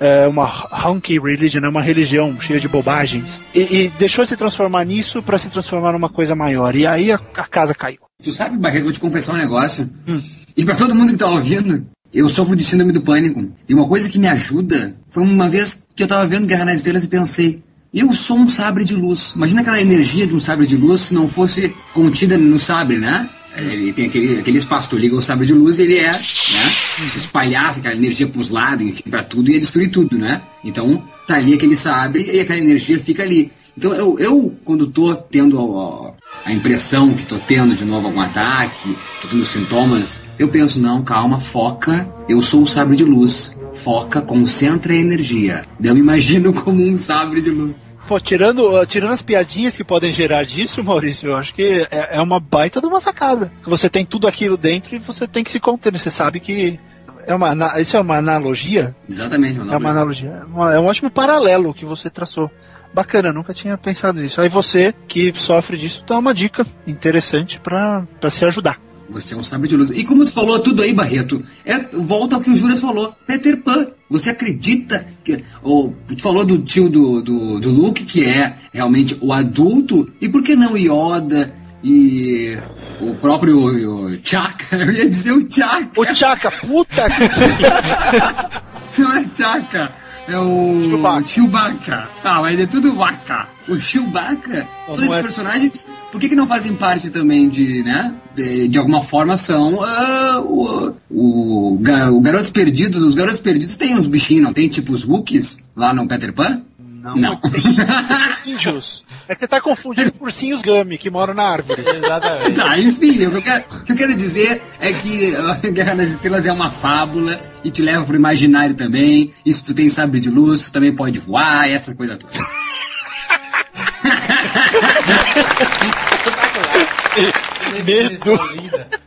[0.00, 0.48] é uma
[0.88, 3.40] hunky religion, é uma religião cheia de bobagens.
[3.54, 6.74] E, e deixou se transformar nisso para se transformar numa coisa maior.
[6.74, 8.00] E aí a, a casa caiu.
[8.24, 9.88] Tu sabe, Barreto, vou te confessar um negócio.
[10.08, 10.22] Hum.
[10.56, 13.46] E para todo mundo que tá ouvindo, eu sofro de síndrome do pânico.
[13.68, 16.78] E uma coisa que me ajuda foi uma vez que eu tava vendo Guerra nas
[16.78, 19.32] Estrelas e pensei, eu sou um sabre de luz.
[19.36, 23.28] Imagina aquela energia de um sabre de luz se não fosse contida no sabre, né?
[23.56, 27.08] Ele tem aquele, aquele espaço, tu liga o sabre de luz e ele é, né?
[27.08, 30.42] Se espalhasse aquela energia pros lados, enfim, pra tudo, ia destruir tudo, né?
[30.62, 33.50] Então, tá ali aquele sabre e aquela energia fica ali.
[33.76, 38.20] Então, eu, eu quando tô tendo a, a impressão que tô tendo de novo algum
[38.20, 43.58] ataque, tô tendo sintomas, eu penso, não, calma, foca, eu sou o sabre de luz.
[43.72, 45.64] Foca, concentra a energia.
[45.82, 47.89] Eu me imagino como um sabre de luz.
[48.10, 52.20] Pô, tirando, tirando as piadinhas que podem gerar disso, Maurício, eu acho que é, é
[52.20, 53.52] uma baita de uma sacada.
[53.64, 55.92] Você tem tudo aquilo dentro e você tem que se conter.
[55.92, 56.76] Você sabe que
[57.24, 58.96] é uma, isso é uma analogia?
[59.08, 59.60] Exatamente.
[59.60, 60.42] Uma é uma analogia.
[60.42, 62.50] É, é um ótimo paralelo que você traçou.
[62.92, 64.40] Bacana, nunca tinha pensado nisso.
[64.40, 68.80] Aí você que sofre disso dá uma dica interessante para se ajudar.
[69.10, 69.90] Você é um sabre de luz.
[69.90, 73.14] E como tu falou tudo aí, Barreto, é, volta ao que o Juras falou.
[73.26, 73.88] Peter Pan.
[74.08, 75.38] Você acredita que.
[75.62, 80.10] Ou, tu falou do tio do, do, do Luke, que é realmente o adulto.
[80.20, 81.52] E por que não Yoda
[81.82, 82.58] e
[83.00, 84.76] o próprio o Chaka?
[84.76, 86.00] Eu ia dizer o Chaka.
[86.00, 89.00] O Chaka, puta que.
[89.00, 89.92] Não é Chaka.
[90.28, 91.26] É o Chewbacca.
[91.26, 92.08] Chewbacca.
[92.22, 93.48] Ah, mas é tudo vaca.
[93.68, 98.14] O Chewbacca, todos esses é- personagens, por que, que não fazem parte também de, né?
[98.34, 103.02] De, de alguma forma são ah, o, o, o Garotos Perdidos.
[103.02, 104.68] Os Garotos Perdidos tem uns bichinhos, não tem?
[104.68, 106.62] Tipo os Wookiees lá no Peter Pan?
[107.02, 107.62] Não, tem
[108.54, 109.04] ursinhos.
[109.26, 111.82] É que você tá confundindo com ursinhos Gummy, que moram na árvore.
[111.86, 112.56] Exatamente.
[112.56, 115.32] Tá, enfim, o que, eu quero, o que eu quero dizer é que
[115.72, 119.32] Guerra nas Estrelas é uma fábula e te leva pro imaginário também.
[119.46, 122.32] E se tu tem sabre de luz, tu também pode voar, essa coisa toda.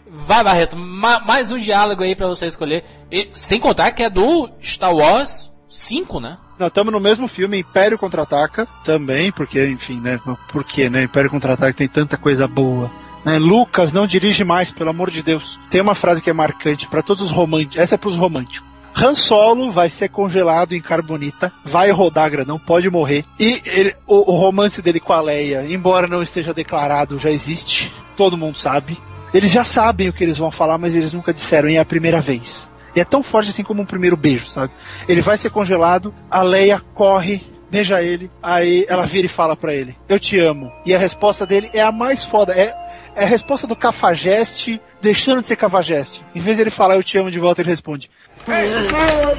[0.10, 2.84] Vai, Barreto, ma- mais um diálogo aí pra você escolher.
[3.12, 6.38] E, sem contar que é do Star Wars 5, né?
[6.60, 10.20] Nós estamos no mesmo filme, Império Contra-Ataca, também, porque, enfim, né?
[10.50, 11.04] Por quê, né?
[11.04, 12.90] Império Contra-Ataca tem tanta coisa boa.
[13.26, 13.38] Né?
[13.40, 15.58] Lucas, não dirige mais, pelo amor de Deus.
[15.70, 17.78] Tem uma frase que é marcante para todos os românticos.
[17.78, 18.73] Essa é pros românticos.
[18.96, 23.26] Han Solo vai ser congelado em carbonita, vai rodar grandão, pode morrer.
[23.40, 27.92] E ele- o, o romance dele com a Leia, embora não esteja declarado, já existe.
[28.16, 28.98] Todo mundo sabe.
[29.34, 31.86] Eles já sabem o que eles vão falar, mas eles nunca disseram, e é a
[31.86, 32.70] primeira vez.
[32.96, 34.72] E é tão forte assim como um primeiro beijo, sabe?
[35.08, 37.42] Ele vai ser congelado, a Leia corre,
[37.72, 40.72] beija ele, aí ela vira e fala pra ele, eu te amo.
[40.86, 42.72] E a resposta dele é a mais foda, é,
[43.16, 46.22] é a resposta do cafajeste deixando de ser cafajeste.
[46.36, 48.12] Em vez de ele falar eu te amo de volta, ele responde,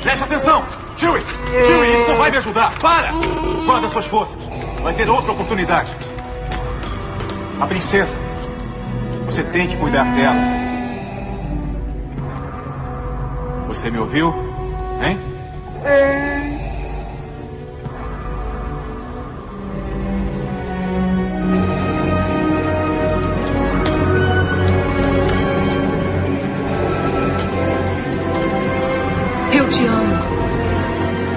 [0.02, 0.64] Preste atenção!
[0.96, 1.22] Chewie!
[1.66, 2.72] Chewie, isso não vai me ajudar!
[2.80, 3.10] Para!
[3.66, 4.38] Guarda suas forças.
[4.82, 5.94] Vai ter outra oportunidade.
[7.60, 8.16] A princesa.
[9.26, 10.36] Você tem que cuidar dela.
[13.68, 14.34] Você me ouviu?
[15.02, 15.18] Hein?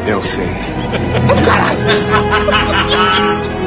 [0.08, 0.46] Eu sei.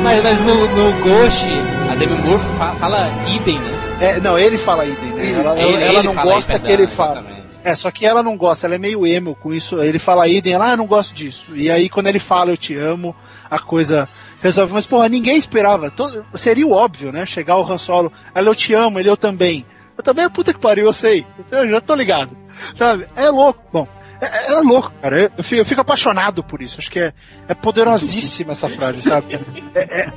[0.03, 1.45] Mas, mas no, no Ghost,
[1.93, 3.71] a Demi Moore fa- fala idem, né?
[4.01, 5.33] É, não, ele fala idem, né?
[5.33, 7.25] Ela, Ele- ela ele não gosta aí, que ele perdão, fala.
[7.63, 9.79] É, só que ela não gosta, ela é meio emo com isso.
[9.83, 11.55] Ele fala idem, ela, ah, eu não gosto disso.
[11.55, 13.15] E aí quando ele fala eu te amo,
[13.51, 14.09] a coisa
[14.41, 14.73] resolve.
[14.73, 15.91] Mas, porra, ninguém esperava.
[15.91, 17.27] Todo- seria o óbvio, né?
[17.27, 19.67] Chegar o Han Solo, ela eu te amo, ele eu também.
[19.99, 21.27] Eu também é puta que pariu, eu sei.
[21.51, 22.35] Eu já tô ligado.
[22.75, 23.07] Sabe?
[23.15, 23.61] É louco.
[23.71, 23.87] Bom,
[24.21, 25.23] é, é louco, cara.
[25.23, 26.77] Eu, eu fico, eu fico apaixonado por isso.
[26.79, 27.13] Acho que é,
[27.49, 29.39] é poderosíssima essa frase, sabe?
[29.75, 30.13] É, é,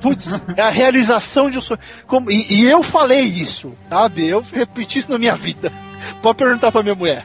[0.00, 1.80] putz, é a realização de um sonho.
[2.06, 4.26] Como, e, e eu falei isso, sabe?
[4.26, 5.72] Eu repeti isso na minha vida.
[6.20, 7.24] Pode perguntar pra minha mulher.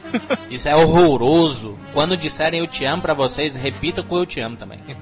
[0.50, 1.76] Isso é horroroso.
[1.92, 4.78] Quando disserem eu te amo pra vocês, repita com eu te amo também.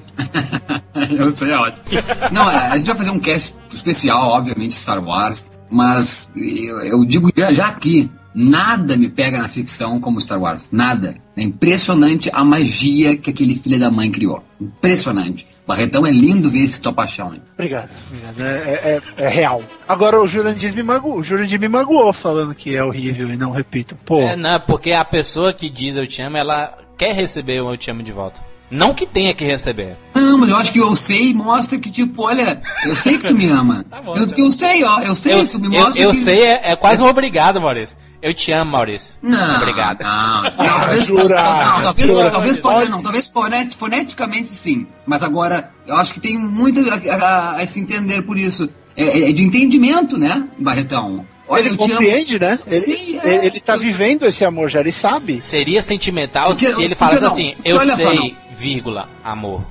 [1.11, 1.85] Eu sei, é ótimo.
[2.33, 7.05] Não, é, a gente vai fazer um cast especial, obviamente, Star Wars, mas eu, eu
[7.05, 10.71] digo já, já aqui, nada me pega na ficção como Star Wars.
[10.71, 11.17] Nada.
[11.37, 14.45] É impressionante a magia que aquele filho da mãe criou.
[14.61, 15.47] Impressionante.
[15.67, 17.35] Barretão é lindo ver esse tua paixão.
[17.35, 17.43] Hein?
[17.55, 17.91] Obrigado.
[18.09, 18.41] obrigado.
[18.41, 19.63] É, é- é real.
[19.89, 21.19] Agora o Jurandir me magoou.
[21.19, 23.97] O Jurandir me magoou falando que é horrível e não repito.
[24.05, 24.21] Pô.
[24.21, 27.77] É, não, porque a pessoa que diz eu te amo, ela quer receber o eu
[27.77, 28.41] te amo de volta.
[28.71, 29.97] Não que tenha que receber.
[30.15, 33.35] Não, mas eu acho que eu sei mostra que, tipo, olha, eu sei que tu
[33.35, 33.85] me ama.
[34.17, 36.17] eu, eu sei, ó, eu sei, Eu, tu me eu, mostra eu que...
[36.17, 37.97] sei, é, é quase um obrigado, Maurício.
[38.27, 39.15] Eu te amo, Maurício.
[39.23, 40.03] Não, Obrigado.
[40.03, 42.31] Não, não, talvez, jura, não, talvez, jura.
[42.31, 44.85] talvez, fone- não, talvez fonet- foneticamente sim.
[45.07, 48.69] Mas agora, eu acho que tem muito a, a- a se entender por isso.
[48.97, 51.25] É, é de entendimento, né, Barretão?
[51.47, 52.45] Olha, ele eu te compreende, amo.
[52.47, 52.59] né?
[52.67, 53.35] Ele, Sim, é.
[53.37, 55.41] ele, ele tá vivendo esse amor já, ele sabe.
[55.41, 59.63] Seria sentimental Porque- se ele falasse não, assim, eu olha só, sei, vírgula, amor.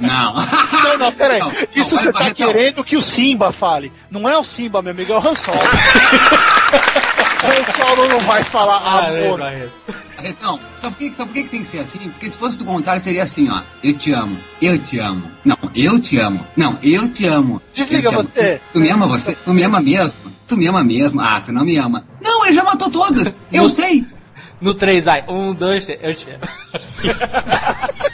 [0.00, 0.34] Não.
[0.82, 1.40] Não, não, peraí.
[1.40, 3.92] Não, Isso não, você tá querendo que o Simba fale.
[4.10, 5.34] Não é o Simba, meu amigo, é o Han
[7.44, 9.38] Han Solo não vai falar amor.
[10.16, 11.98] Barretão, sabe por, que, sabe por que que tem que ser assim?
[12.10, 13.62] Porque se fosse do contrário, seria assim, ó.
[13.82, 15.30] Eu te amo, eu te amo.
[15.44, 16.44] Não, eu te amo.
[16.56, 17.62] Não, eu te amo.
[17.72, 18.24] Desliga te amo.
[18.24, 18.60] você.
[18.72, 19.34] Tu, tu me ama você?
[19.44, 20.18] Tu me ama mesmo?
[20.48, 21.20] Tu me ama mesmo?
[21.20, 22.04] Ah, tu não me ama.
[22.20, 23.36] Não, ele já matou todas.
[23.52, 24.04] Eu No- sei.
[24.60, 25.24] No 3, vai.
[25.28, 26.40] Um, dois, três, eu te amo.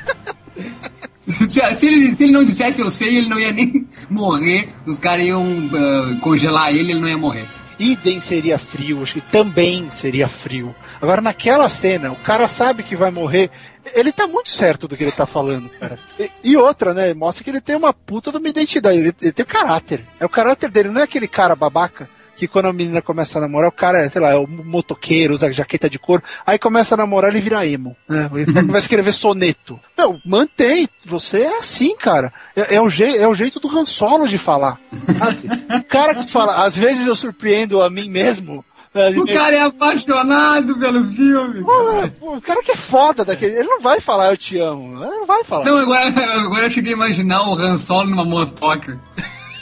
[1.49, 4.69] Se, se ele, se ele não dissesse eu sei, ele não ia nem morrer.
[4.87, 5.43] Os caras iam
[5.75, 7.47] ah, congelar ele, ele não ia morrer.
[7.79, 10.75] Idem seria frio, acho que também seria frio.
[11.01, 13.51] Agora, naquela cena, o cara sabe que vai morrer.
[13.95, 15.99] Ele tá muito certo do que ele tá falando, cara.
[16.19, 17.13] E, e outra, né?
[17.13, 18.99] Mostra que ele tem uma puta de uma identidade.
[18.99, 20.05] Ele, ele tem caráter.
[20.19, 22.09] É o caráter dele, não é aquele cara babaca.
[22.37, 25.35] Que quando a menina começa a namorar, o cara é, sei lá, é o motoqueiro,
[25.35, 28.31] usa jaqueta de couro, aí começa a namorar, ele vira emo, né?
[28.35, 29.79] Ele começa a escrever soneto.
[29.97, 32.33] Meu, mantém, você é assim, cara.
[32.55, 34.79] É, é o, je é o jeito do Han Solo de falar.
[34.93, 38.65] O cara que fala, às vezes eu surpreendo a mim mesmo,
[39.23, 41.65] O cara é apaixonado pelo filme.
[41.65, 45.03] Pô, o cara que é foda daquele, ele não vai falar eu te amo.
[45.03, 45.65] Ele não vai falar.
[45.65, 46.07] Não, agora,
[46.45, 49.01] agora eu cheguei a imaginar o Han Solo numa motoca.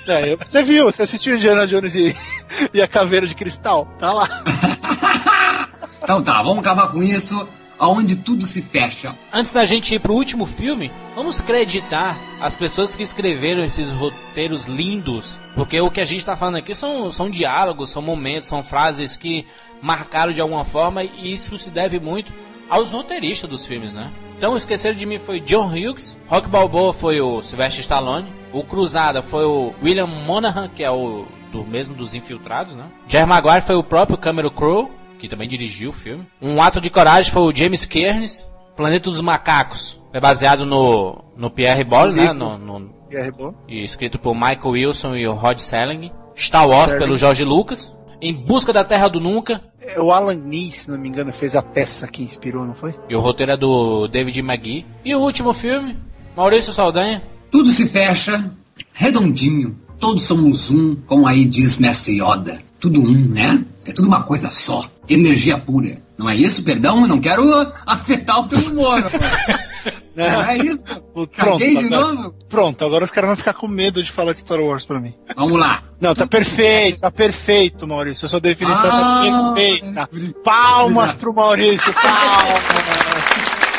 [0.07, 2.17] É, você viu, você assistiu Indiana Jones e,
[2.75, 3.87] e a Caveira de Cristal?
[3.99, 4.45] Tá lá.
[6.03, 7.49] Então tá, vamos acabar com isso,
[7.79, 9.17] aonde tudo se fecha.
[9.33, 14.67] Antes da gente ir pro último filme, vamos creditar as pessoas que escreveram esses roteiros
[14.67, 15.39] lindos.
[15.55, 19.17] Porque o que a gente tá falando aqui são, são diálogos, são momentos, são frases
[19.17, 19.47] que
[19.81, 22.33] marcaram de alguma forma e isso se deve muito
[22.69, 24.11] aos roteiristas dos filmes, né?
[24.43, 29.23] Então, Esqueceram de Mim foi John Hughes, Rock Balboa foi o Sylvester Stallone, o Cruzada
[29.23, 32.91] foi o William Monahan, que é o do mesmo dos Infiltrados, né?
[33.07, 34.91] Jerry Maguire foi o próprio Cameron Crowe,
[35.21, 36.27] que também dirigiu o filme.
[36.41, 40.03] Um ato de coragem foi o James Cairns, Planeta dos Macacos.
[40.13, 42.33] É baseado no, no Pierre Ball, né?
[42.33, 43.55] No, no, Pierre Ball.
[43.69, 46.11] e escrito por Michael Wilson e o Rod Selling.
[46.35, 47.07] Star Wars Serling.
[47.07, 47.97] pelo George Lucas.
[48.23, 49.61] Em Busca da Terra do Nunca.
[49.81, 52.95] É, O Alan Nee, se não me engano, fez a peça que inspirou, não foi?
[53.09, 54.87] E o roteiro é do David McGee.
[55.05, 55.97] E o último filme,
[56.37, 57.21] Maurício Saldanha.
[57.51, 58.49] Tudo se fecha,
[58.93, 59.77] redondinho.
[59.99, 62.63] Todos somos um, como aí diz Mestre Yoda.
[62.79, 63.65] Tudo um, né?
[63.85, 64.89] É tudo uma coisa só.
[65.09, 66.01] Energia pura.
[66.17, 66.63] Não é isso?
[66.63, 67.43] Perdão, eu não quero
[67.85, 69.03] afetar o teu humor.
[70.15, 71.01] Não é isso?
[71.15, 72.35] Pronto, Caguei de agora- novo?
[72.49, 75.15] Pronto, agora os caras vão ficar com medo de falar de Star Wars pra mim.
[75.37, 75.83] Vamos lá.
[76.01, 78.27] Não, tá perfeito, tá perfeito, Maurício.
[78.27, 80.11] A sua definição Ah, tá perfeita.
[80.45, 82.63] Palmas pro Maurício, palmas.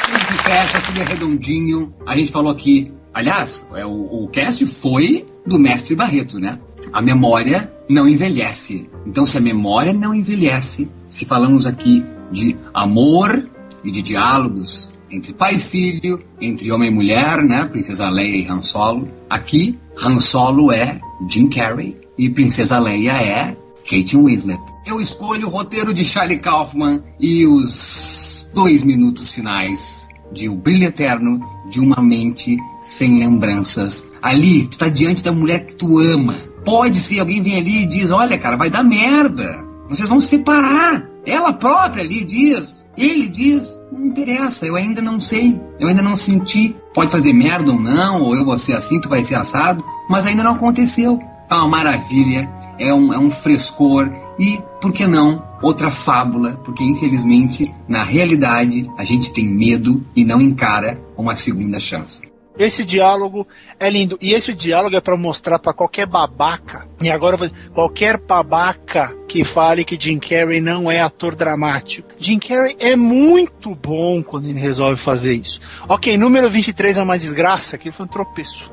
[0.06, 1.94] Tudo se fecha, tudo é redondinho.
[2.06, 6.60] A gente falou aqui, aliás, é, o, o cast foi do mestre Barreto, né?
[6.92, 8.90] A memória não envelhece.
[9.06, 13.50] Então, se a memória não envelhece, se falamos aqui de amor
[13.84, 17.66] e de diálogos entre pai e filho, entre homem e mulher, né?
[17.66, 19.08] Princesa Leia e Han Solo.
[19.30, 21.00] Aqui, Han Solo é
[21.30, 24.60] Jim Carrey e Princesa Leia é Kate Winslet.
[24.88, 30.86] Eu escolho o roteiro de Charlie Kaufman e os dois minutos finais de O Brilho
[30.86, 31.40] Eterno
[31.70, 34.04] de uma mente sem lembranças.
[34.22, 36.38] Ali, tu tá diante da mulher que tu ama.
[36.66, 39.64] Pode ser, alguém vem ali e diz, olha cara, vai dar merda.
[39.88, 41.08] Vocês vão se separar.
[41.26, 42.83] Ela própria ali diz.
[42.98, 46.76] Ele diz, não interessa, eu ainda não sei, eu ainda não senti.
[46.94, 50.26] Pode fazer merda ou não, ou eu vou ser assim, tu vai ser assado, mas
[50.26, 51.20] ainda não aconteceu.
[51.50, 56.84] É uma maravilha, é um, é um frescor e, por que não, outra fábula, porque
[56.84, 62.33] infelizmente, na realidade, a gente tem medo e não encara uma segunda chance.
[62.58, 63.48] Esse diálogo
[63.80, 64.18] é lindo.
[64.22, 66.88] E esse diálogo é pra mostrar pra qualquer babaca.
[67.02, 67.38] E agora
[67.74, 72.08] qualquer babaca que fale que Jim Carrey não é ator dramático.
[72.20, 75.60] Jim Carrey é muito bom quando ele resolve fazer isso.
[75.90, 78.72] Ok, número 23 é uma desgraça, que foi um tropeço.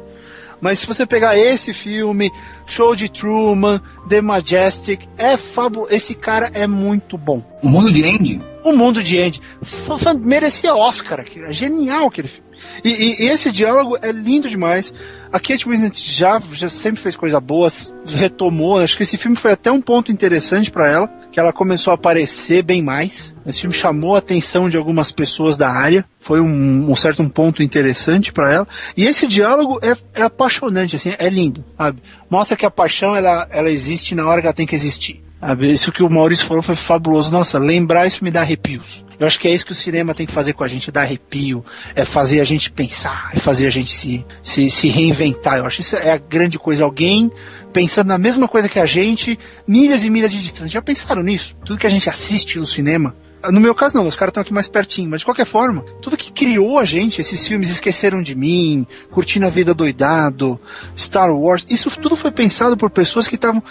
[0.60, 2.30] Mas se você pegar esse filme,
[2.66, 5.90] Show de Truman, The Majestic, é fabuloso.
[5.90, 7.42] Esse cara é muito bom.
[7.62, 8.42] O mundo de Andy?
[8.62, 9.40] O mundo de Andy.
[9.64, 11.24] F- merecia Oscar.
[11.46, 12.49] É genial aquele filme.
[12.84, 14.92] E, e- e esse diálogo é lindo demais.
[15.32, 17.68] A Kate Winslet já, já sempre fez coisa boa,
[18.06, 18.78] retomou.
[18.78, 21.94] Acho que esse filme foi até um ponto interessante pra ela, que ela começou a
[21.94, 23.34] aparecer bem mais.
[23.46, 26.04] Esse filme chamou a atenção de algumas pessoas da área.
[26.18, 28.68] Foi um, um certo um ponto interessante pra ela.
[28.96, 32.02] E esse diálogo é, é apaixonante, assim, é lindo, sabe?
[32.28, 35.22] Mostra que a paixão ela, ela existe na hora que ela tem que existir.
[35.40, 35.72] Sabe?
[35.72, 37.30] Isso que o Maurício falou foi fabuloso.
[37.30, 39.04] Nossa, lembrar isso me dá arrepios.
[39.20, 41.02] Eu acho que é isso que o cinema tem que fazer com a gente, dar
[41.02, 41.62] arrepio,
[41.94, 45.58] é fazer a gente pensar, é fazer a gente se, se, se reinventar.
[45.58, 46.84] Eu acho que isso é a grande coisa.
[46.84, 47.30] Alguém
[47.70, 50.68] pensando na mesma coisa que a gente, milhas e milhas de distância.
[50.68, 51.54] Já pensaram nisso?
[51.66, 53.14] Tudo que a gente assiste no cinema.
[53.50, 56.16] No meu caso não, os caras estão aqui mais pertinho, mas de qualquer forma, tudo
[56.16, 60.58] que criou a gente, esses filmes Esqueceram de Mim, Curtindo a Vida Doidado,
[60.96, 63.62] Star Wars, isso tudo foi pensado por pessoas que estavam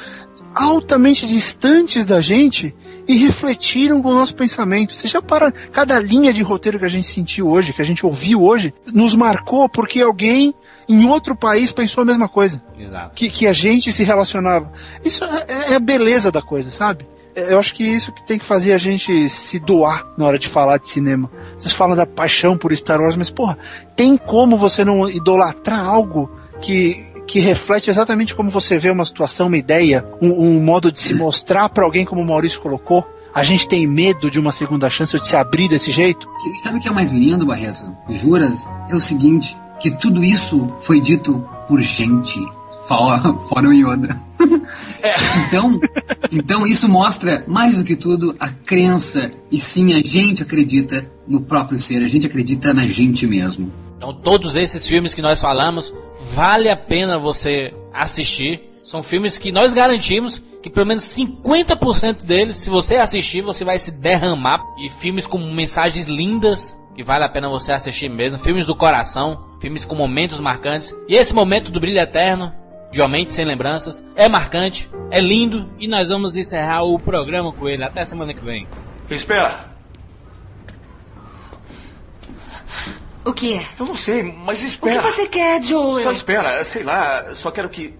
[0.56, 2.74] altamente distantes da gente
[3.10, 4.94] e refletiram com o nosso pensamento.
[5.08, 8.44] Já para cada linha de roteiro que a gente sentiu hoje, que a gente ouviu
[8.44, 10.54] hoje, nos marcou porque alguém
[10.88, 12.62] em outro país pensou a mesma coisa.
[12.78, 13.16] Exato.
[13.16, 14.72] Que, que a gente se relacionava.
[15.04, 17.04] Isso é, é a beleza da coisa, sabe?
[17.36, 20.38] É, Eu acho que isso que tem que fazer a gente se doar na hora
[20.38, 21.32] de falar de cinema.
[21.58, 23.58] Vocês falam da paixão por Star Wars, mas porra,
[23.96, 26.30] tem como você não idolatrar algo
[26.62, 31.00] que, que reflete exatamente como você vê uma situação, uma ideia, um, um modo de
[31.00, 33.06] se mostrar pra alguém como o Maurício colocou?
[33.34, 36.28] A gente tem medo de uma segunda chance ou de se abrir desse jeito?
[36.46, 37.96] E sabe o que é mais lindo, Barreto?
[38.10, 38.68] Juras?
[38.90, 42.40] É o seguinte, que tudo isso foi dito por gente.
[42.88, 44.20] Fora, fora o Yoda.
[45.48, 45.80] Então,
[46.32, 49.32] então isso mostra, mais do que tudo, a crença.
[49.52, 53.72] E sim, a gente acredita no próprio ser, a gente acredita na gente mesmo.
[53.98, 55.94] Então, todos esses filmes que nós falamos,
[56.34, 58.62] vale a pena você assistir.
[58.84, 63.80] São filmes que nós garantimos que pelo menos 50% deles, se você assistir, você vai
[63.80, 64.62] se derramar.
[64.78, 68.40] E filmes com mensagens lindas, que vale a pena você assistir mesmo.
[68.40, 70.94] Filmes do coração, filmes com momentos marcantes.
[71.08, 72.54] E esse momento do Brilho Eterno,
[72.92, 75.70] de Uma Mente Sem Lembranças, é marcante, é lindo.
[75.80, 77.84] E nós vamos encerrar o programa com ele.
[77.84, 78.68] Até semana que vem.
[79.10, 79.69] Espera.
[83.30, 83.64] O que é?
[83.80, 85.04] Eu não sei, mas O espera.
[85.04, 86.02] que você quer, Joel?
[86.02, 87.32] Só espera, sei lá.
[87.36, 87.94] Só quero que.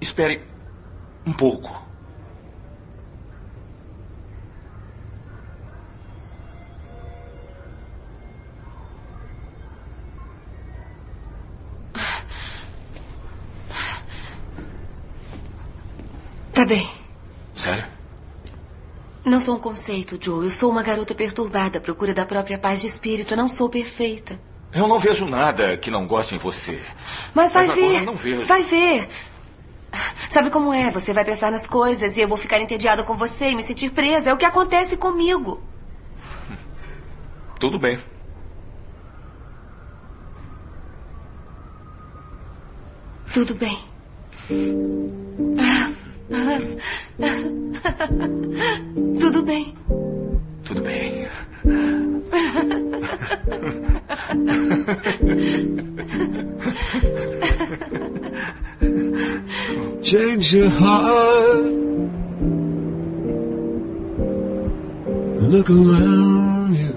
[0.00, 0.42] Espere
[1.24, 1.80] um pouco.
[16.52, 16.88] Tá bem.
[17.54, 17.84] Sério?
[19.24, 20.44] Não sou um conceito, Joe.
[20.44, 23.34] Eu sou uma garota perturbada à procura da própria paz de espírito.
[23.36, 24.38] Não sou perfeita.
[24.74, 26.80] Eu não vejo nada que não goste em você.
[27.32, 28.02] Mas vai agora ver.
[28.02, 28.44] não vejo.
[28.44, 29.08] Vai ver.
[30.28, 30.90] Sabe como é?
[30.90, 33.92] Você vai pensar nas coisas e eu vou ficar entediada com você e me sentir
[33.92, 34.30] presa.
[34.30, 35.62] É o que acontece comigo.
[37.60, 38.00] Tudo bem.
[43.32, 43.78] Tudo bem.
[49.20, 49.76] Tudo bem.
[50.64, 51.28] Tudo bem.
[60.02, 61.64] Change your heart.
[65.40, 66.94] Look around you.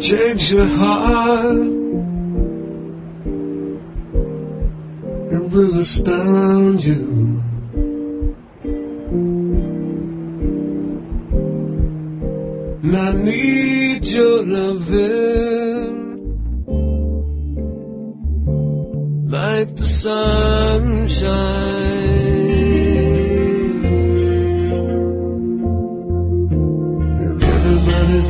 [0.00, 1.89] Change your heart.
[5.32, 7.40] It will astound you.
[12.82, 16.00] And I need your loving
[19.30, 21.30] like the sunshine.
[27.30, 28.26] Everybody's